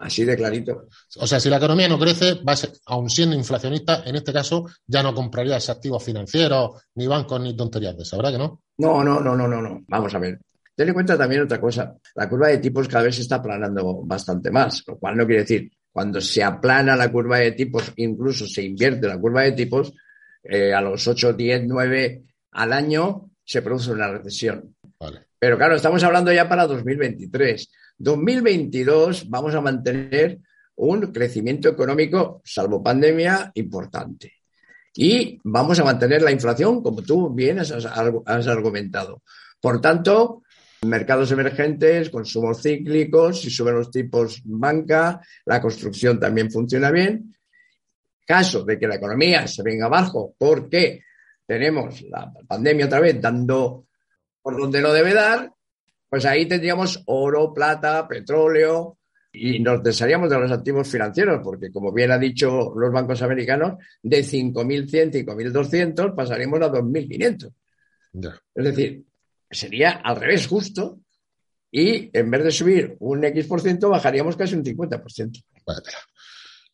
Así 0.00 0.24
de 0.24 0.36
clarito. 0.36 0.86
O 1.16 1.26
sea, 1.26 1.40
si 1.40 1.50
la 1.50 1.56
economía 1.56 1.88
no 1.88 1.98
crece, 1.98 2.34
va 2.48 2.52
a 2.52 2.56
ser, 2.56 2.70
aun 2.86 3.10
siendo 3.10 3.34
inflacionista, 3.34 4.04
en 4.06 4.14
este 4.14 4.32
caso 4.32 4.66
ya 4.86 5.02
no 5.02 5.12
comprarías 5.12 5.68
activos 5.70 6.04
financieros, 6.04 6.82
ni 6.94 7.08
bancos, 7.08 7.40
ni 7.40 7.56
tonterías 7.56 7.96
de 7.96 8.04
¿verdad 8.16 8.30
que 8.30 8.38
no? 8.38 8.62
No, 8.76 9.02
no, 9.02 9.18
no, 9.18 9.34
no, 9.34 9.48
no, 9.48 9.60
no. 9.60 9.82
Vamos 9.88 10.14
a 10.14 10.20
ver. 10.20 10.38
Ten 10.76 10.86
en 10.86 10.94
cuenta 10.94 11.18
también 11.18 11.42
otra 11.42 11.60
cosa. 11.60 11.96
La 12.14 12.28
curva 12.28 12.46
de 12.46 12.58
tipos 12.58 12.86
cada 12.86 13.02
vez 13.02 13.16
se 13.16 13.22
está 13.22 13.36
aplanando 13.36 14.02
bastante 14.04 14.52
más, 14.52 14.84
lo 14.86 14.96
cual 14.98 15.16
no 15.16 15.26
quiere 15.26 15.42
decir, 15.42 15.68
cuando 15.90 16.20
se 16.20 16.44
aplana 16.44 16.94
la 16.94 17.10
curva 17.10 17.38
de 17.38 17.50
tipos, 17.50 17.92
incluso 17.96 18.46
se 18.46 18.62
invierte 18.62 19.08
la 19.08 19.18
curva 19.18 19.42
de 19.42 19.52
tipos, 19.52 19.92
eh, 20.44 20.72
a 20.72 20.80
los 20.80 21.08
8, 21.08 21.32
10, 21.32 21.64
9 21.66 22.27
al 22.52 22.72
año 22.72 23.30
se 23.44 23.62
produce 23.62 23.92
una 23.92 24.08
recesión. 24.08 24.74
Pero 25.38 25.56
claro, 25.56 25.76
estamos 25.76 26.02
hablando 26.02 26.32
ya 26.32 26.48
para 26.48 26.66
2023. 26.66 27.70
2022 27.98 29.28
vamos 29.28 29.54
a 29.54 29.60
mantener 29.60 30.38
un 30.76 31.12
crecimiento 31.12 31.68
económico, 31.68 32.40
salvo 32.44 32.82
pandemia, 32.82 33.50
importante. 33.54 34.34
Y 34.94 35.38
vamos 35.44 35.78
a 35.78 35.84
mantener 35.84 36.22
la 36.22 36.32
inflación, 36.32 36.82
como 36.82 37.02
tú 37.02 37.30
bien 37.30 37.58
has, 37.58 37.86
argumentado. 38.46 39.22
Por 39.60 39.80
tanto, 39.80 40.42
mercados 40.82 41.30
emergentes, 41.32 42.10
consumos 42.10 42.62
cíclicos, 42.62 43.40
si 43.40 43.50
suben 43.50 43.74
los 43.74 43.90
tipos 43.90 44.40
banca, 44.44 45.20
la 45.46 45.60
construcción 45.60 46.18
también 46.18 46.50
funciona 46.50 46.90
bien. 46.90 47.34
Caso 48.26 48.64
de 48.64 48.78
que 48.78 48.86
la 48.86 48.96
economía 48.96 49.46
se 49.46 49.62
venga 49.62 49.86
abajo 49.86 50.34
porque 50.36 51.02
tenemos 51.48 52.02
la 52.02 52.30
pandemia 52.46 52.84
otra 52.84 53.00
vez 53.00 53.18
dando 53.18 53.86
por 54.42 54.60
donde 54.60 54.82
no 54.82 54.92
debe 54.92 55.14
dar, 55.14 55.50
pues 56.06 56.26
ahí 56.26 56.46
tendríamos 56.46 57.02
oro, 57.06 57.54
plata, 57.54 58.06
petróleo 58.06 58.98
y 59.32 59.58
nos 59.58 59.82
desharíamos 59.82 60.28
de 60.28 60.38
los 60.38 60.52
activos 60.52 60.90
financieros, 60.90 61.40
porque 61.42 61.72
como 61.72 61.90
bien 61.90 62.10
ha 62.10 62.18
dicho 62.18 62.74
los 62.76 62.92
bancos 62.92 63.22
americanos, 63.22 63.78
de 64.02 64.22
5.100, 64.22 65.24
5.200 65.24 66.14
pasaríamos 66.14 66.60
a 66.60 66.70
2.500. 66.70 67.52
Es 68.54 68.64
decir, 68.64 69.04
sería 69.50 69.92
al 69.92 70.16
revés 70.16 70.46
justo 70.46 71.00
y 71.70 72.10
en 72.12 72.30
vez 72.30 72.44
de 72.44 72.50
subir 72.50 72.96
un 73.00 73.24
X 73.24 73.46
por 73.46 73.62
ciento, 73.62 73.88
bajaríamos 73.88 74.36
casi 74.36 74.54
un 74.54 74.64
50%. 74.64 75.42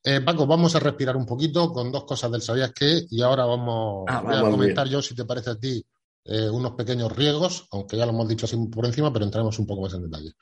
Eh, 0.07 0.21
Paco, 0.21 0.47
vamos 0.47 0.77
a 0.77 0.81
respirar 0.81 1.17
un 1.17 1.25
poquito 1.25 1.73
con 1.73 1.91
dos 1.91 2.05
cosas 2.05 2.31
del 2.31 2.43
sabías 2.43 2.73
qué 2.73 3.07
y 3.11 3.23
ahora 3.23 3.47
vamos, 3.47 4.05
ah, 4.07 4.19
a 4.19 4.41
comentar 4.43 4.87
yo, 4.87 5.01
si 5.01 5.15
te 5.15 5.25
parece 5.25 5.49
a 5.49 5.59
ti, 5.59 5.83
eh, 6.27 6.51
unos 6.51 6.73
pequeños 6.73 7.11
riesgos, 7.11 7.67
aunque 7.71 7.97
ya 7.97 8.05
lo 8.05 8.13
hemos 8.13 8.29
dicho 8.29 8.45
así 8.45 8.55
por 8.71 8.85
encima, 8.85 9.11
pero 9.11 9.25
entraremos 9.25 9.59
un 9.59 9.67
poco 9.67 9.81
más 9.81 9.95
en 9.95 10.03
detalle. 10.03 10.33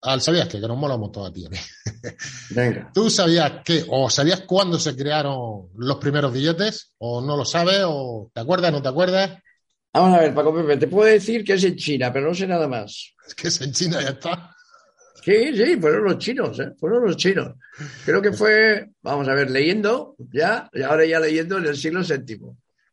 Al 0.00 0.22
sabías 0.22 0.48
que, 0.48 0.58
que 0.58 0.66
nos 0.66 0.78
mola 0.78 0.94
un 0.94 1.02
montón 1.02 1.26
a 1.26 1.32
ti. 1.32 1.46
Venga. 2.50 2.90
¿Tú 2.94 3.10
sabías 3.10 3.62
que, 3.62 3.84
o 3.90 4.08
sabías 4.08 4.40
cuándo 4.42 4.78
se 4.78 4.96
crearon 4.96 5.68
los 5.76 5.98
primeros 5.98 6.32
billetes, 6.32 6.94
o 6.96 7.20
no 7.20 7.36
lo 7.36 7.44
sabes, 7.44 7.82
o 7.84 8.30
te 8.32 8.40
acuerdas, 8.40 8.72
no 8.72 8.80
te 8.80 8.88
acuerdas? 8.88 9.38
Vamos 9.92 10.16
a 10.16 10.20
ver, 10.20 10.34
Paco 10.34 10.54
Pepe, 10.54 10.78
te 10.78 10.88
puedo 10.88 11.10
decir 11.10 11.44
que 11.44 11.52
es 11.52 11.64
en 11.64 11.76
China, 11.76 12.10
pero 12.10 12.28
no 12.28 12.34
sé 12.34 12.46
nada 12.46 12.66
más. 12.66 13.12
Es 13.26 13.34
que 13.34 13.48
es 13.48 13.60
en 13.60 13.72
China, 13.72 14.02
ya 14.02 14.10
está. 14.10 14.53
Sí, 15.24 15.56
sí, 15.56 15.76
fueron 15.80 16.04
los 16.04 16.18
chinos, 16.18 16.60
¿eh? 16.60 16.72
fueron 16.78 17.02
los 17.02 17.16
chinos. 17.16 17.54
Creo 18.04 18.20
que 18.20 18.32
fue, 18.32 18.90
vamos 19.00 19.26
a 19.26 19.32
ver, 19.32 19.50
leyendo, 19.50 20.16
ya, 20.18 20.68
y 20.70 20.82
ahora 20.82 21.06
ya 21.06 21.18
leyendo 21.18 21.56
en 21.56 21.64
el 21.64 21.76
siglo 21.76 22.02
VII. 22.02 22.40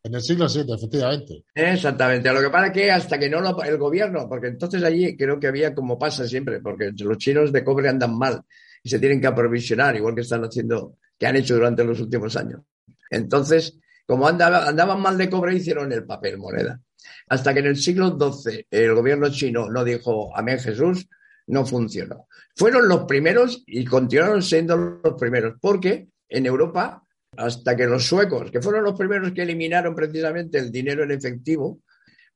En 0.04 0.15
el 0.15 0.22
siglo 0.22 0.48
VII, 0.48 0.74
efectivamente. 0.74 1.44
Exactamente. 1.54 2.32
Lo 2.32 2.39
que 2.39 2.50
pasa 2.50 2.67
es 2.67 2.72
que 2.72 2.89
hasta 2.89 3.20
que 3.20 3.30
no 3.30 3.41
lo, 3.41 3.62
el 3.63 3.78
gobierno, 3.78 4.30
porque 4.30 4.48
entonces 4.48 4.82
allí 4.82 5.17
creo 5.17 5.41
que 5.41 5.48
había 5.48 5.76
como 5.76 6.00
pasa 6.00 6.26
siempre, 6.26 6.62
porque 6.62 6.94
los 7.00 7.17
chinos 7.17 7.52
de 7.52 7.65
cobre 7.65 7.89
andan 7.89 8.17
mal 8.17 8.41
y 8.82 8.89
se 8.89 8.98
tienen 8.98 9.20
que 9.20 9.28
aprovisionar, 9.28 9.98
igual 9.98 10.15
que 10.15 10.22
están 10.22 10.41
haciendo, 10.46 11.00
que 11.20 11.28
han 11.28 11.36
hecho 11.36 11.56
durante 11.56 11.84
los 11.84 12.00
últimos 12.00 12.38
años. 12.38 12.62
Entonces, 13.10 13.78
como 14.08 14.26
andaban 14.26 15.02
mal 15.02 15.17
de 15.17 15.30
cobre, 15.30 15.56
hicieron 15.56 15.91
el 15.91 16.06
papel 16.06 16.38
moneda. 16.38 16.80
Hasta 17.28 17.54
que 17.54 17.60
en 17.60 17.65
el 17.65 17.76
siglo 17.76 18.17
XII 18.17 18.67
el 18.72 18.96
gobierno 18.96 19.30
chino 19.30 19.70
no 19.70 19.84
dijo 19.84 20.36
amén 20.36 20.60
Jesús, 20.60 21.10
no 21.47 21.65
funcionó. 21.65 22.27
Fueron 22.56 22.88
los 22.88 23.04
primeros 23.04 23.63
y 23.65 23.86
continuaron 23.86 24.41
siendo 24.41 24.75
los 24.75 25.13
primeros, 25.19 25.56
porque 25.60 26.08
en 26.30 26.45
Europa, 26.45 27.04
hasta 27.38 27.75
que 27.75 27.86
los 27.86 28.06
suecos, 28.06 28.51
que 28.51 28.62
fueron 28.62 28.84
los 28.84 28.97
primeros 28.97 29.32
que 29.32 29.43
eliminaron 29.43 29.95
precisamente 29.95 30.60
el 30.60 30.71
dinero 30.71 31.04
en 31.04 31.12
efectivo, 31.12 31.80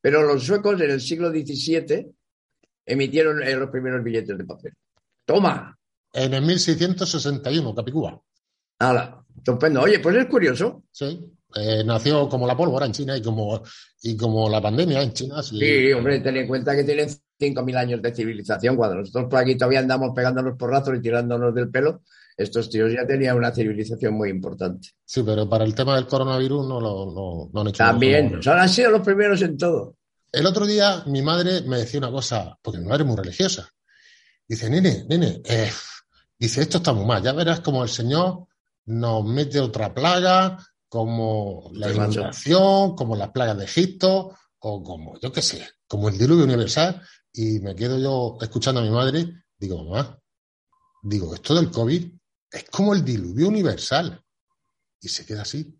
pero 0.00 0.22
los 0.22 0.44
suecos 0.44 0.80
en 0.80 0.90
el 0.90 1.00
siglo 1.00 1.30
XVII 1.30 2.06
emitieron 2.84 3.42
eh, 3.42 3.56
los 3.56 3.70
primeros 3.70 4.02
billetes 4.02 4.36
de 4.36 4.44
papel. 4.44 4.72
¡Toma! 5.24 5.76
En 6.12 6.32
el 6.32 6.42
1661, 6.42 7.74
Capicúa. 7.74 8.20
¡Hala! 8.78 9.24
Estupendo. 9.36 9.82
Oye, 9.82 9.98
pues 9.98 10.16
es 10.16 10.26
curioso. 10.26 10.84
Sí. 10.90 11.20
Eh, 11.54 11.82
nació 11.84 12.28
como 12.28 12.46
la 12.46 12.56
pólvora 12.56 12.86
en 12.86 12.92
China 12.92 13.16
y 13.16 13.22
como, 13.22 13.62
y 14.02 14.16
como 14.16 14.48
la 14.48 14.60
pandemia 14.60 15.02
en 15.02 15.12
China. 15.12 15.42
Sí, 15.42 15.92
hombre, 15.92 16.20
ten 16.20 16.36
en 16.36 16.46
cuenta 16.46 16.74
que 16.74 16.84
tienen 16.84 17.08
5.000 17.38 17.76
años 17.76 18.02
de 18.02 18.14
civilización. 18.14 18.76
Cuando 18.76 18.96
nosotros 18.96 19.26
por 19.30 19.40
aquí 19.40 19.56
todavía 19.56 19.80
andamos 19.80 20.10
pegándonos 20.14 20.56
porrazos 20.56 20.96
y 20.96 21.00
tirándonos 21.00 21.54
del 21.54 21.70
pelo, 21.70 22.02
estos 22.36 22.68
tíos 22.68 22.92
ya 22.92 23.06
tenían 23.06 23.36
una 23.36 23.52
civilización 23.52 24.14
muy 24.14 24.30
importante. 24.30 24.90
Sí, 25.04 25.22
pero 25.24 25.48
para 25.48 25.64
el 25.64 25.74
tema 25.74 25.96
del 25.96 26.06
coronavirus 26.06 26.66
no, 26.66 26.80
lo, 26.80 27.50
no, 27.52 27.60
han 27.60 27.68
hecho 27.68 27.78
También, 27.78 28.42
son, 28.42 28.58
han 28.58 28.68
sido 28.68 28.90
los 28.90 29.02
primeros 29.02 29.40
en 29.42 29.56
todo. 29.56 29.96
El 30.30 30.44
otro 30.44 30.66
día 30.66 31.02
mi 31.06 31.22
madre 31.22 31.62
me 31.62 31.78
decía 31.78 31.98
una 31.98 32.10
cosa, 32.10 32.58
porque 32.60 32.78
mi 32.78 32.86
madre 32.86 33.04
es 33.04 33.08
muy 33.08 33.16
religiosa. 33.16 33.68
Dice, 34.46 34.68
nene, 34.68 35.04
nene, 35.08 35.40
eh", 35.44 35.70
dice, 36.38 36.62
esto 36.62 36.78
está 36.78 36.92
muy 36.92 37.06
mal, 37.06 37.22
ya 37.22 37.32
verás 37.32 37.60
como 37.60 37.82
el 37.82 37.88
Señor 37.88 38.46
nos 38.84 39.24
mete 39.24 39.58
otra 39.58 39.92
plaga, 39.92 40.58
como 40.88 41.70
la 41.72 41.90
inundación, 41.90 42.94
como 42.94 43.16
las 43.16 43.30
plagas 43.30 43.58
de 43.58 43.64
Egipto, 43.64 44.36
o 44.58 44.82
como, 44.82 45.18
yo 45.20 45.32
qué 45.32 45.42
sé, 45.42 45.66
como 45.88 46.08
el 46.08 46.18
diluvio 46.18 46.44
universal, 46.44 47.02
y 47.36 47.60
me 47.60 47.76
quedo 47.76 47.98
yo 47.98 48.38
escuchando 48.40 48.80
a 48.80 48.84
mi 48.84 48.90
madre, 48.90 49.44
digo, 49.58 49.84
mamá, 49.84 50.18
digo, 51.02 51.34
esto 51.34 51.54
del 51.54 51.70
COVID 51.70 52.10
es 52.50 52.64
como 52.70 52.94
el 52.94 53.04
diluvio 53.04 53.48
universal. 53.48 54.24
Y 55.00 55.08
se 55.08 55.26
queda 55.26 55.42
así. 55.42 55.78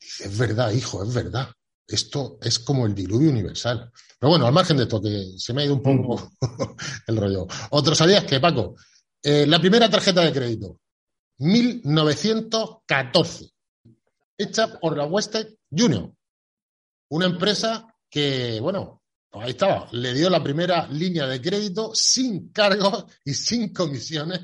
Dice, 0.00 0.24
es 0.24 0.36
verdad, 0.36 0.72
hijo, 0.72 1.04
es 1.04 1.14
verdad. 1.14 1.48
Esto 1.86 2.38
es 2.42 2.58
como 2.58 2.86
el 2.86 2.94
diluvio 2.94 3.30
universal. 3.30 3.92
Pero 4.18 4.30
bueno, 4.30 4.46
al 4.46 4.52
margen 4.52 4.78
de 4.78 4.82
esto, 4.82 5.00
que 5.00 5.34
se 5.36 5.52
me 5.52 5.62
ha 5.62 5.66
ido 5.66 5.74
un 5.74 5.82
poco 5.82 6.32
el 7.06 7.16
rollo. 7.16 7.46
Otro 7.70 7.94
sabías 7.94 8.24
que, 8.24 8.40
Paco, 8.40 8.74
eh, 9.22 9.46
la 9.46 9.60
primera 9.60 9.88
tarjeta 9.88 10.22
de 10.22 10.32
crédito, 10.32 10.80
1914 11.38 13.48
hecha 14.36 14.80
por 14.80 14.96
la 14.96 15.04
Western 15.04 15.56
Union, 15.70 16.16
una 17.10 17.26
empresa 17.26 17.86
que, 18.10 18.58
bueno, 18.60 18.99
ahí 19.32 19.50
estaba, 19.50 19.88
le 19.92 20.12
dio 20.14 20.28
la 20.28 20.42
primera 20.42 20.86
línea 20.88 21.26
de 21.26 21.40
crédito 21.40 21.92
sin 21.94 22.50
cargos 22.52 23.04
y 23.24 23.34
sin 23.34 23.72
comisiones 23.72 24.40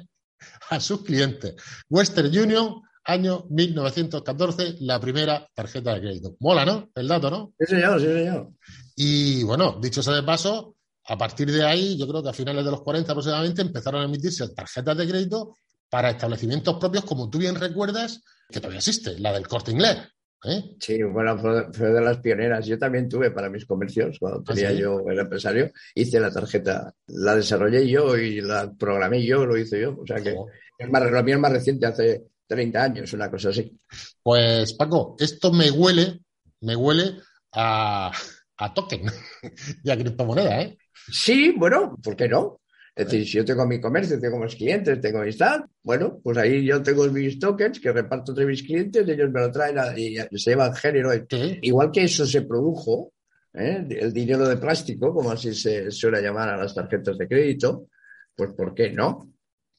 a 0.70 0.81
sus 0.81 1.03
clientes. 1.03 1.55
Western 1.88 2.29
Union, 2.29 2.83
año 3.05 3.46
1914, 3.51 4.77
la 4.81 5.01
primera 5.01 5.49
tarjeta 5.55 5.94
de 5.94 6.01
crédito. 6.01 6.37
Mola, 6.40 6.64
¿no? 6.64 6.90
El 6.94 7.09
dato, 7.09 7.31
¿no? 7.31 7.53
Sí, 7.59 7.66
señor, 7.66 8.01
sí, 8.01 8.07
señor. 8.07 8.51
Y 8.96 9.42
bueno, 9.42 9.79
dicho 9.81 10.03
sea 10.03 10.14
de 10.14 10.22
paso, 10.22 10.77
a 11.09 11.16
partir 11.16 11.51
de 11.51 11.64
ahí, 11.64 11.96
yo 11.96 12.07
creo 12.09 12.22
que 12.22 12.31
a 12.31 12.33
finales 12.33 12.64
de 12.64 12.70
los 12.70 12.83
40 12.83 13.12
aproximadamente 13.12 13.62
empezaron 13.62 14.03
a 14.03 14.05
emitirse 14.05 14.49
tarjetas 14.49 14.96
de 14.96 15.09
crédito 15.09 15.57
para 15.88 16.11
establecimientos 16.11 16.79
propios, 16.79 17.05
como 17.05 17.31
tú 17.31 17.38
bien 17.38 17.55
recuerdas, 17.55 18.22
que 18.51 18.61
todavía 18.61 18.79
existe, 18.79 19.18
la 19.18 19.33
del 19.33 19.46
corte 19.46 19.70
inglés. 19.70 19.99
¿Eh? 20.44 20.77
Sí, 20.79 21.03
bueno, 21.03 21.38
fue, 21.38 21.88
de 21.92 22.01
las 22.01 22.18
pioneras. 22.18 22.66
Yo 22.66 22.79
también 22.79 23.09
tuve 23.09 23.31
para 23.31 23.51
mis 23.51 23.66
comercios, 23.66 24.18
cuando 24.18 24.40
¿Ah, 24.40 24.44
tenía 24.55 24.72
yo 24.72 25.01
el 25.09 25.18
empresario, 25.18 25.70
hice 25.94 26.20
la 26.20 26.31
tarjeta, 26.31 26.92
la 27.09 27.37
desarrollé 27.37 27.88
yo 27.88 28.16
y 28.16 28.40
la 28.40 28.72
programé 28.72 29.25
yo, 29.25 29.46
lo 29.46 29.57
hice 29.57 29.81
yo. 29.81 29.96
O 29.99 30.07
sea 30.07 30.20
que 30.20 30.37
es 30.79 30.90
más, 30.90 31.11
lo 31.11 31.22
mío 31.22 31.37
es 31.37 31.40
más 31.40 31.53
reciente, 31.53 31.87
hace 31.87 32.25
30 32.46 32.83
años, 32.83 33.12
una 33.12 33.31
cosa 33.31 33.51
así. 33.51 33.79
Pues 34.22 34.75
Paco, 34.75 35.16
esto 35.18 35.53
me 35.53 35.70
huele, 35.70 36.20
me 36.61 36.77
huele 36.77 37.16
a, 37.53 38.12
a 38.59 38.75
token 38.75 39.03
y 39.85 39.90
a 39.90 39.96
criptomoneda, 39.96 40.62
¿eh? 40.62 40.79
Sí, 41.09 41.55
bueno, 41.57 41.96
¿por 42.03 42.16
qué 42.16 42.29
no? 42.29 42.61
Es 42.96 43.04
decir, 43.04 43.26
si 43.26 43.37
yo 43.37 43.44
tengo 43.44 43.66
mi 43.66 43.78
comercio, 43.78 44.18
tengo 44.18 44.38
mis 44.38 44.56
clientes, 44.56 44.98
tengo 45.02 45.20
mi 45.20 45.30
tal, 45.37 45.66
bueno, 45.82 46.18
pues 46.22 46.38
ahí 46.38 46.64
yo 46.64 46.82
tengo 46.82 47.06
mis 47.09 47.38
tokens 47.38 47.78
que 47.78 47.92
reparto 47.92 48.32
entre 48.32 48.46
mis 48.46 48.62
clientes, 48.62 49.06
ellos 49.06 49.30
me 49.30 49.40
lo 49.40 49.52
traen 49.52 49.76
y 49.98 50.16
se 50.38 50.50
llevan 50.50 50.74
género. 50.74 51.11
Igual 51.61 51.90
que 51.92 52.04
eso 52.04 52.24
se 52.24 52.40
produjo, 52.40 53.12
¿eh? 53.52 53.87
el 53.90 54.14
dinero 54.14 54.48
de 54.48 54.56
plástico, 54.56 55.12
como 55.12 55.30
así 55.30 55.54
se 55.54 55.90
suele 55.90 56.22
llamar 56.22 56.48
a 56.48 56.56
las 56.56 56.74
tarjetas 56.74 57.18
de 57.18 57.28
crédito, 57.28 57.88
pues 58.35 58.54
¿por 58.56 58.74
qué 58.74 58.90
no? 58.90 59.30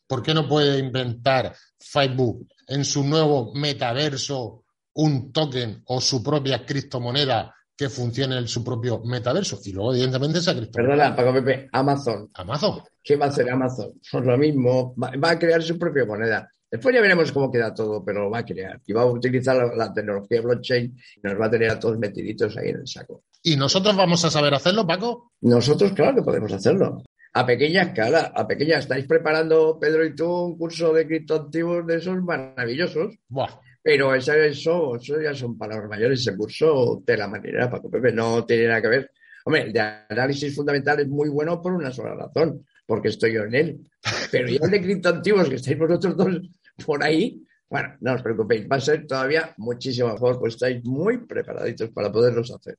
¿Por 0.05 0.21
qué 0.21 0.35
no 0.35 0.47
puede 0.47 0.77
inventar 0.77 1.55
Facebook 1.79 2.47
en 2.67 2.85
su 2.85 3.03
nuevo 3.03 3.51
metaverso 3.55 4.63
un 4.93 5.31
token 5.31 5.81
o 5.85 5.99
su 5.99 6.21
propia 6.21 6.63
criptomoneda 6.63 7.56
que 7.77 7.89
funcione 7.89 8.37
en 8.37 8.47
su 8.47 8.63
propio 8.63 9.01
metaverso. 9.05 9.59
Y 9.63 9.71
luego, 9.71 9.93
evidentemente, 9.93 10.39
esa. 10.39 10.55
Perdona, 10.73 11.15
Paco 11.15 11.31
Pepe, 11.33 11.69
Amazon. 11.71 12.29
Amazon. 12.33 12.81
¿Qué 13.03 13.15
va 13.15 13.27
a 13.27 13.29
hacer 13.29 13.49
Amazon? 13.49 13.93
Pues 14.11 14.25
lo 14.25 14.37
mismo, 14.37 14.95
va, 14.97 15.29
a 15.29 15.39
crear 15.39 15.61
su 15.61 15.77
propia 15.77 16.05
moneda. 16.05 16.49
Después 16.69 16.93
ya 16.93 17.01
veremos 17.01 17.31
cómo 17.31 17.51
queda 17.51 17.73
todo, 17.73 18.03
pero 18.03 18.23
lo 18.23 18.31
va 18.31 18.39
a 18.39 18.45
crear. 18.45 18.81
Y 18.85 18.93
va 18.93 19.03
a 19.03 19.05
utilizar 19.05 19.55
la, 19.75 19.93
tecnología 19.93 20.41
blockchain 20.41 20.97
y 21.15 21.19
nos 21.21 21.39
va 21.39 21.45
a 21.45 21.51
tener 21.51 21.69
a 21.69 21.79
todos 21.79 21.97
metiditos 21.99 22.57
ahí 22.57 22.69
en 22.69 22.77
el 22.77 22.87
saco. 22.87 23.23
¿Y 23.43 23.55
nosotros 23.55 23.95
vamos 23.95 24.25
a 24.25 24.31
saber 24.31 24.53
hacerlo, 24.55 24.85
Paco? 24.85 25.31
Nosotros, 25.41 25.93
claro 25.93 26.15
que 26.15 26.23
podemos 26.23 26.51
hacerlo. 26.51 27.03
A 27.33 27.45
pequeña 27.45 27.83
escala, 27.83 28.33
a 28.35 28.47
pequeña. 28.47 28.79
¿Estáis 28.79 29.05
preparando, 29.05 29.77
Pedro 29.79 30.03
y 30.03 30.15
tú, 30.15 30.29
un 30.29 30.57
curso 30.57 30.91
de 30.91 31.05
criptoactivos 31.05 31.85
de 31.85 31.97
esos 31.97 32.21
maravillosos? 32.23 33.15
Buah. 33.29 33.61
Pero 33.87 34.13
eso, 34.13 34.33
eso, 34.33 34.99
ya 34.99 35.33
son 35.33 35.57
palabras 35.57 35.89
mayores. 35.89 36.19
Ese 36.19 36.35
curso 36.35 37.01
de 37.05 37.15
la 37.15 37.29
manera, 37.29 37.69
Paco 37.69 37.89
Pepe, 37.89 38.11
no 38.11 38.45
tiene 38.45 38.67
nada 38.67 38.81
que 38.81 38.87
ver. 38.89 39.11
Hombre, 39.45 39.61
el 39.61 39.71
de 39.71 39.79
análisis 39.79 40.53
fundamental 40.53 40.99
es 40.99 41.07
muy 41.07 41.29
bueno 41.29 41.61
por 41.61 41.71
una 41.71 41.89
sola 41.89 42.13
razón, 42.13 42.65
porque 42.85 43.07
estoy 43.07 43.35
yo 43.35 43.43
en 43.43 43.55
él. 43.55 43.89
Pero 44.29 44.49
ya 44.49 44.59
el 44.61 44.71
de 44.71 44.81
criptoactivos, 44.81 45.47
que 45.47 45.55
estáis 45.55 45.79
vosotros 45.79 46.17
dos 46.17 46.49
por 46.85 47.01
ahí, 47.01 47.41
Bueno, 47.69 47.95
no 48.01 48.13
os 48.13 48.21
preocupéis, 48.21 48.67
va 48.69 48.75
a 48.75 48.81
ser 48.81 49.07
todavía 49.07 49.53
muchísimo 49.55 50.11
mejor, 50.11 50.37
pues 50.37 50.55
estáis 50.55 50.83
muy 50.83 51.25
preparaditos 51.25 51.89
para 51.91 52.11
poderlos 52.11 52.51
hacer. 52.51 52.77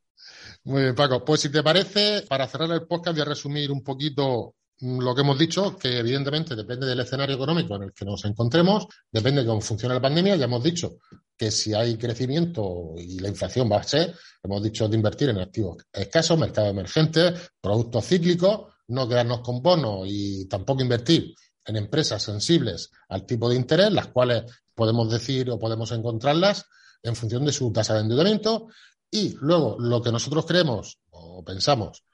Muy 0.64 0.83
bien, 0.83 0.94
Paco. 0.94 1.25
Pues 1.25 1.40
si 1.40 1.51
te 1.51 1.62
parece, 1.62 2.25
para 2.29 2.47
cerrar 2.47 2.71
el 2.73 2.87
podcast 2.87 3.16
voy 3.16 3.23
a 3.23 3.31
resumir 3.31 3.71
un 3.71 3.83
poquito 3.83 4.55
lo 4.81 5.14
que 5.14 5.23
hemos 5.23 5.38
dicho, 5.38 5.77
que 5.77 5.99
evidentemente 5.99 6.55
depende 6.55 6.87
del 6.87 7.01
escenario 7.01 7.35
económico 7.35 7.75
en 7.77 7.85
el 7.85 7.93
que 7.93 8.05
nos 8.05 8.25
encontremos, 8.25 8.87
depende 9.11 9.41
de 9.43 9.47
cómo 9.47 9.61
funciona 9.61 9.95
la 9.95 10.01
pandemia. 10.01 10.37
Ya 10.37 10.45
hemos 10.45 10.62
dicho 10.62 10.99
que 11.37 11.51
si 11.51 11.75
hay 11.75 11.97
crecimiento 11.97 12.95
y 12.97 13.19
la 13.19 13.29
inflación 13.29 13.71
va 13.71 13.79
a 13.79 13.83
ser, 13.83 14.14
hemos 14.43 14.62
dicho 14.62 14.88
de 14.88 14.97
invertir 14.97 15.31
en 15.31 15.38
activos 15.38 15.79
escasos, 15.93 16.38
mercados 16.38 16.71
emergentes, 16.71 17.51
productos 17.61 18.07
cíclicos, 18.07 18.73
no 18.88 19.09
quedarnos 19.09 19.41
con 19.41 19.62
bonos 19.62 20.07
y 20.07 20.47
tampoco 20.47 20.83
invertir 20.83 21.35
en 21.64 21.77
empresas 21.77 22.23
sensibles 22.23 22.91
al 23.09 23.27
tipo 23.27 23.49
de 23.49 23.57
interés, 23.57 23.93
las 23.93 24.09
cuales 24.09 24.45
podemos 24.75 25.11
decir 25.11 25.51
o 25.51 25.59
podemos 25.59 25.93
encontrarlas 25.93 26.64
en 27.03 27.14
función 27.14 27.45
de 27.45 27.53
su 27.53 27.73
tasa 27.73 27.95
de 27.95 28.01
endeudamiento. 28.01 28.69
Y 29.11 29.37
luego, 29.41 29.77
lo 29.79 30.01
que 30.03 30.12
nosotros 30.12 30.47
creemos 30.47 30.99
o 31.11 31.45
pensamos, 31.45 32.05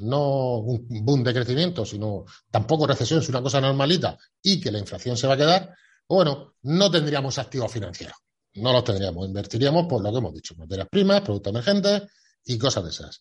no 0.00 0.58
un 0.58 0.86
boom 0.88 1.24
de 1.24 1.34
crecimiento, 1.34 1.84
sino 1.84 2.24
tampoco 2.50 2.86
recesión, 2.86 3.20
es 3.20 3.28
una 3.28 3.42
cosa 3.42 3.60
normalita 3.60 4.16
y 4.42 4.60
que 4.60 4.70
la 4.70 4.78
inflación 4.78 5.16
se 5.16 5.26
va 5.26 5.34
a 5.34 5.38
quedar, 5.38 5.74
bueno, 6.08 6.54
no 6.62 6.90
tendríamos 6.90 7.38
activos 7.38 7.72
financieros. 7.72 8.16
No 8.54 8.72
los 8.72 8.84
tendríamos, 8.84 9.26
invertiríamos 9.26 9.86
por 9.86 10.02
lo 10.02 10.10
que 10.10 10.18
hemos 10.18 10.34
dicho, 10.34 10.54
materias 10.56 10.88
primas, 10.90 11.20
productos 11.20 11.50
emergentes 11.52 12.02
y 12.44 12.58
cosas 12.58 12.84
de 12.84 12.90
esas. 12.90 13.20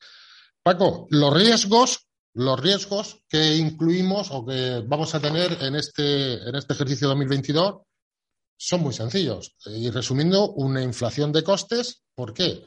Paco, 0.64 1.08
los 1.12 1.34
riesgos, 1.34 2.08
los 2.34 2.60
riesgos 2.60 3.22
que 3.30 3.56
incluimos 3.56 4.30
o 4.32 4.46
que 4.46 4.84
vamos 4.88 5.14
a 5.14 5.20
tener 5.20 5.58
en 5.62 5.76
este, 5.76 6.34
en 6.48 6.56
este 6.56 6.74
ejercicio 6.74 7.08
2022 7.10 7.82
son 8.58 8.82
muy 8.82 8.94
sencillos. 8.94 9.56
Y 9.68 9.90
resumiendo, 9.90 10.52
una 10.52 10.82
inflación 10.84 11.32
de 11.32 11.44
costes. 11.44 12.04
¿Por 12.14 12.34
qué? 12.34 12.66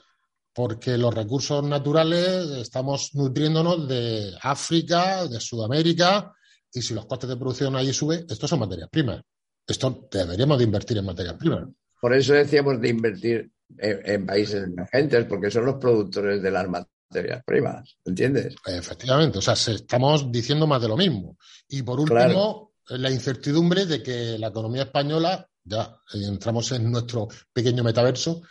Porque 0.54 0.98
los 0.98 1.14
recursos 1.14 1.64
naturales 1.64 2.50
estamos 2.60 3.14
nutriéndonos 3.14 3.88
de 3.88 4.32
África, 4.42 5.26
de 5.26 5.40
Sudamérica, 5.40 6.32
y 6.72 6.82
si 6.82 6.94
los 6.94 7.06
costes 7.06 7.30
de 7.30 7.36
producción 7.36 7.76
ahí 7.76 7.92
suben, 7.92 8.26
estos 8.28 8.48
son 8.48 8.60
materias 8.60 8.88
primas. 8.90 9.22
Esto 9.66 10.08
deberíamos 10.10 10.58
de 10.58 10.64
invertir 10.64 10.98
en 10.98 11.06
materias 11.06 11.34
primas. 11.34 11.68
Por 12.00 12.14
eso 12.14 12.34
decíamos 12.34 12.80
de 12.80 12.88
invertir 12.88 13.50
en, 13.78 14.26
países 14.26 14.64
emergentes, 14.64 15.24
porque 15.26 15.50
son 15.50 15.66
los 15.66 15.76
productores 15.76 16.42
de 16.42 16.50
las 16.50 16.68
materias 16.68 17.42
primas, 17.44 17.96
¿entiendes? 18.04 18.54
Efectivamente, 18.66 19.38
o 19.38 19.42
sea, 19.42 19.54
estamos 19.54 20.30
diciendo 20.30 20.66
más 20.66 20.82
de 20.82 20.88
lo 20.88 20.96
mismo. 20.96 21.36
Y 21.68 21.82
por 21.82 22.00
último, 22.00 22.72
la 22.88 23.10
incertidumbre 23.10 23.86
de 23.86 24.02
que 24.02 24.38
la 24.38 24.48
economía 24.48 24.82
española 24.82 25.46
ya 25.64 25.96
entramos 26.14 26.72
en 26.72 26.90
nuestro 26.90 27.28
pequeño 27.52 27.84
metaverso, 27.84 28.42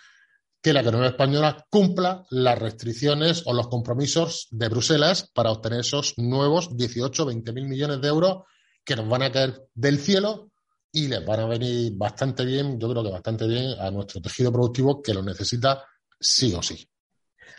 que 0.62 0.74
la 0.74 0.82
economía 0.82 1.10
española 1.10 1.66
cumpla 1.70 2.24
las 2.30 2.60
restricciones 2.60 3.44
o 3.46 3.54
los 3.54 3.68
compromisos 3.68 4.48
de 4.52 4.70
Bruselas 4.70 5.30
para 5.34 5.52
obtener 5.52 5.80
esos 5.80 6.18
nuevos 6.18 6.78
18 6.78 7.24
o 7.24 7.26
20 7.26 7.52
mil 7.54 7.68
millones 7.68 8.02
de 8.02 8.08
euros 8.08 8.44
que 8.84 8.96
nos 8.96 9.10
van 9.10 9.24
a 9.24 9.32
caer 9.32 9.64
del 9.74 9.98
cielo 9.98 10.52
y 10.92 11.08
les 11.08 11.26
van 11.26 11.40
a 11.40 11.46
venir 11.48 11.94
bastante 11.96 12.46
bien, 12.46 12.80
yo 12.80 12.90
creo 12.90 13.04
que 13.04 13.12
bastante 13.12 13.48
bien 13.48 13.80
a 13.80 13.90
nuestro 13.90 14.22
tejido 14.22 14.52
productivo 14.52 15.02
que 15.02 15.14
lo 15.14 15.24
necesita 15.24 15.84
sí 16.20 16.54
o 16.54 16.62
sí. 16.62 16.88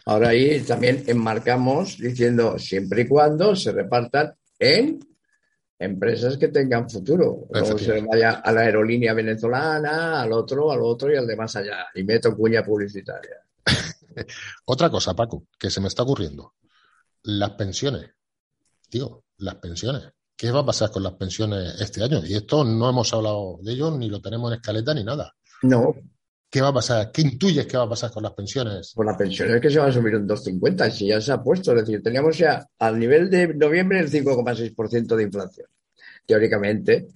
Ahora 0.04 0.30
ahí 0.30 0.60
también 0.62 1.04
enmarcamos 1.06 1.98
diciendo 1.98 2.58
siempre 2.58 3.02
y 3.02 3.08
cuando 3.08 3.56
se 3.56 3.72
repartan 3.72 4.34
en 4.58 5.00
empresas 5.84 6.36
que 6.36 6.48
tengan 6.48 6.88
futuro. 6.88 7.46
O 7.48 7.78
se 7.78 8.00
vaya 8.00 8.40
a 8.44 8.52
la 8.52 8.62
aerolínea 8.62 9.14
venezolana, 9.14 10.22
al 10.22 10.32
otro, 10.32 10.70
al 10.70 10.80
otro 10.82 11.12
y 11.12 11.16
al 11.16 11.26
de 11.26 11.36
más 11.36 11.56
allá. 11.56 11.86
Y 11.94 12.04
meto 12.04 12.36
cuña 12.36 12.62
publicitaria. 12.64 13.36
Otra 14.66 14.90
cosa, 14.90 15.14
Paco, 15.14 15.46
que 15.58 15.70
se 15.70 15.80
me 15.80 15.88
está 15.88 16.02
ocurriendo. 16.02 16.54
Las 17.22 17.50
pensiones. 17.52 18.10
Tío, 18.88 19.24
las 19.38 19.56
pensiones. 19.56 20.12
¿Qué 20.36 20.50
va 20.50 20.60
a 20.60 20.66
pasar 20.66 20.90
con 20.90 21.02
las 21.02 21.14
pensiones 21.14 21.80
este 21.80 22.02
año? 22.02 22.20
Y 22.24 22.34
esto 22.34 22.64
no 22.64 22.88
hemos 22.88 23.12
hablado 23.12 23.58
de 23.62 23.72
ello, 23.72 23.90
ni 23.92 24.08
lo 24.08 24.20
tenemos 24.20 24.50
en 24.50 24.56
escaleta, 24.56 24.92
ni 24.92 25.04
nada. 25.04 25.34
No. 25.62 25.94
¿Qué 26.52 26.60
va 26.60 26.68
a 26.68 26.74
pasar? 26.74 27.10
¿Qué 27.10 27.22
intuyes 27.22 27.66
que 27.66 27.78
va 27.78 27.84
a 27.84 27.88
pasar 27.88 28.10
con 28.10 28.22
las 28.22 28.34
pensiones? 28.34 28.92
Pues 28.94 29.06
las 29.06 29.16
pensiones 29.16 29.58
que 29.58 29.70
se 29.70 29.78
van 29.78 29.88
a 29.88 29.92
subir 29.92 30.14
un 30.16 30.28
2,50, 30.28 30.90
si 30.90 31.06
ya 31.06 31.18
se 31.18 31.32
ha 31.32 31.42
puesto. 31.42 31.72
Es 31.72 31.80
decir, 31.80 32.02
teníamos 32.02 32.36
ya 32.36 32.68
al 32.78 32.98
nivel 32.98 33.30
de 33.30 33.54
noviembre 33.54 34.00
el 34.00 34.10
5,6% 34.10 35.16
de 35.16 35.22
inflación. 35.22 35.66
Teóricamente, 36.26 37.06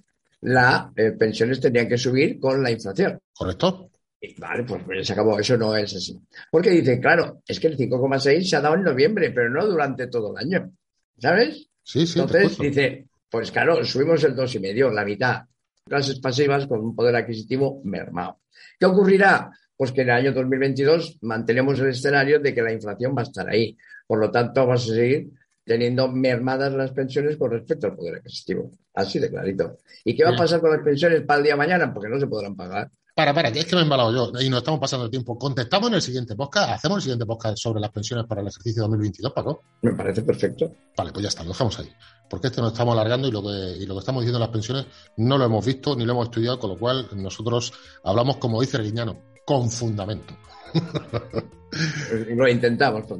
las 0.41 0.87
eh, 0.95 1.11
pensiones 1.11 1.59
tenían 1.59 1.87
que 1.87 1.99
subir 1.99 2.39
con 2.39 2.63
la 2.63 2.71
inflación. 2.71 3.19
¿Correcto? 3.31 3.91
vale, 4.39 4.63
pues, 4.63 4.81
pues 4.83 5.05
se 5.05 5.13
acabó. 5.13 5.39
Eso 5.39 5.55
no 5.55 5.75
es 5.75 5.95
así. 5.95 6.19
Porque 6.49 6.71
dice, 6.71 6.99
claro, 6.99 7.43
es 7.47 7.59
que 7.59 7.67
el 7.67 7.77
5,6 7.77 8.41
se 8.43 8.55
ha 8.55 8.61
dado 8.61 8.73
en 8.73 8.81
noviembre, 8.81 9.29
pero 9.29 9.51
no 9.51 9.67
durante 9.67 10.07
todo 10.07 10.31
el 10.35 10.47
año. 10.47 10.71
¿Sabes? 11.19 11.69
Sí, 11.83 12.07
sí. 12.07 12.19
Entonces 12.19 12.57
dice, 12.57 13.05
pues 13.29 13.51
claro, 13.51 13.85
subimos 13.85 14.23
el 14.23 14.35
2,5, 14.35 14.91
la 14.91 15.05
mitad. 15.05 15.43
Clases 15.87 16.19
pasivas 16.19 16.67
con 16.67 16.79
un 16.79 16.95
poder 16.95 17.15
adquisitivo 17.15 17.81
mermado. 17.83 18.39
¿Qué 18.79 18.85
ocurrirá? 18.85 19.51
Pues 19.75 19.91
que 19.91 20.01
en 20.01 20.09
el 20.09 20.15
año 20.15 20.33
2022 20.33 21.19
mantenemos 21.21 21.79
el 21.79 21.89
escenario 21.89 22.39
de 22.39 22.53
que 22.53 22.61
la 22.61 22.73
inflación 22.73 23.15
va 23.15 23.21
a 23.21 23.23
estar 23.23 23.47
ahí. 23.47 23.77
Por 24.05 24.19
lo 24.19 24.31
tanto, 24.31 24.65
vamos 24.65 24.89
a 24.89 24.93
seguir 24.93 25.29
teniendo 25.63 26.07
mermadas 26.07 26.73
las 26.73 26.91
pensiones 26.91 27.37
con 27.37 27.51
respecto 27.51 27.87
al 27.87 27.95
poder 27.95 28.15
adquisitivo. 28.15 28.71
Así 28.93 29.19
de 29.19 29.29
clarito. 29.29 29.77
¿Y 30.03 30.15
qué 30.15 30.23
va 30.23 30.31
a 30.31 30.35
pasar 30.35 30.61
con 30.61 30.71
las 30.71 30.81
pensiones 30.81 31.21
para 31.21 31.39
el 31.39 31.43
día 31.43 31.53
de 31.53 31.57
mañana? 31.57 31.93
Porque 31.93 32.09
no 32.09 32.19
se 32.19 32.27
podrán 32.27 32.55
pagar. 32.55 32.89
Para, 33.17 33.33
para, 33.33 33.51
que 33.51 33.61
es 33.61 33.65
que 33.65 33.73
me 33.73 33.81
he 33.81 33.83
embalado 33.83 34.13
yo 34.13 34.39
y 34.39 34.47
nos 34.47 34.59
estamos 34.59 34.79
pasando 34.79 35.05
el 35.05 35.09
tiempo. 35.09 35.39
Contestamos 35.39 35.89
en 35.89 35.95
el 35.95 36.03
siguiente 36.03 36.35
podcast, 36.35 36.69
hacemos 36.69 36.97
el 36.97 37.01
siguiente 37.01 37.25
podcast 37.25 37.57
sobre 37.57 37.81
las 37.81 37.89
pensiones 37.89 38.27
para 38.27 38.41
el 38.41 38.47
ejercicio 38.47 38.83
2022, 38.83 39.33
Paco. 39.33 39.63
Me 39.81 39.93
parece 39.93 40.21
perfecto. 40.21 40.71
Vale, 40.95 41.11
pues 41.11 41.23
ya 41.23 41.29
está, 41.29 41.41
lo 41.41 41.49
dejamos 41.49 41.79
ahí. 41.79 41.89
Porque 42.29 42.45
este 42.45 42.61
nos 42.61 42.73
estamos 42.73 42.93
alargando 42.93 43.27
y 43.27 43.31
lo 43.31 43.41
que, 43.41 43.77
y 43.79 43.87
lo 43.87 43.95
que 43.95 43.99
estamos 44.01 44.21
diciendo 44.21 44.37
en 44.37 44.41
las 44.41 44.51
pensiones 44.51 44.85
no 45.17 45.35
lo 45.39 45.45
hemos 45.45 45.65
visto 45.65 45.95
ni 45.95 46.05
lo 46.05 46.11
hemos 46.11 46.25
estudiado, 46.25 46.59
con 46.59 46.69
lo 46.69 46.77
cual 46.77 47.09
nosotros 47.15 47.73
hablamos, 48.03 48.37
como 48.37 48.61
dice 48.61 48.77
guiñano, 48.77 49.19
con 49.47 49.71
fundamento. 49.71 50.35
lo 52.35 52.47
intentamos, 52.47 53.03
por 53.07 53.17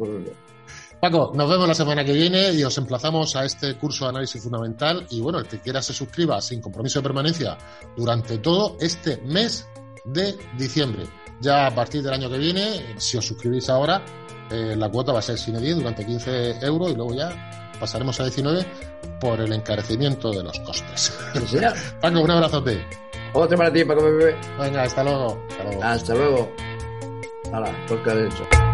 Paco, 1.01 1.31
nos 1.33 1.49
vemos 1.49 1.67
la 1.67 1.73
semana 1.73 2.05
que 2.05 2.13
viene 2.13 2.51
y 2.51 2.63
os 2.63 2.77
emplazamos 2.77 3.35
a 3.35 3.45
este 3.45 3.73
curso 3.79 4.05
de 4.05 4.09
análisis 4.09 4.43
fundamental. 4.43 5.07
Y 5.09 5.21
bueno, 5.21 5.39
el 5.39 5.47
que 5.47 5.59
quiera 5.59 5.81
se 5.81 5.93
suscriba 5.93 6.39
sin 6.39 6.61
compromiso 6.61 6.99
de 6.99 7.03
permanencia 7.03 7.57
durante 7.95 8.37
todo 8.37 8.77
este 8.79 9.17
mes 9.17 9.67
de 10.07 10.37
diciembre. 10.57 11.05
Ya 11.39 11.67
a 11.67 11.75
partir 11.75 12.01
del 12.01 12.13
año 12.13 12.29
que 12.29 12.37
viene, 12.37 12.95
si 12.97 13.17
os 13.17 13.25
suscribís 13.25 13.69
ahora, 13.69 14.03
eh, 14.49 14.75
la 14.75 14.89
cuota 14.89 15.11
va 15.11 15.19
a 15.19 15.21
ser 15.21 15.37
sin 15.37 15.59
10 15.59 15.77
durante 15.77 16.05
15 16.05 16.65
euros 16.65 16.91
y 16.91 16.95
luego 16.95 17.13
ya 17.13 17.71
pasaremos 17.79 18.19
a 18.19 18.23
19 18.23 18.65
por 19.19 19.39
el 19.39 19.53
encarecimiento 19.53 20.31
de 20.31 20.43
los 20.43 20.59
costes. 20.61 21.17
Paco, 22.01 22.21
un 22.21 22.31
abrazote. 22.31 22.85
Otro 23.33 23.57
para 23.57 23.71
ti, 23.71 23.83
Paco 23.83 24.03
Bebé. 24.03 24.35
Venga, 24.59 24.83
hasta 24.83 25.03
luego. 25.03 25.45
Hasta 25.49 25.63
luego. 25.63 25.83
Hasta 25.83 26.15
luego. 26.15 26.51
Hala, 27.53 27.71
de 28.15 28.27
hecho. 28.27 28.66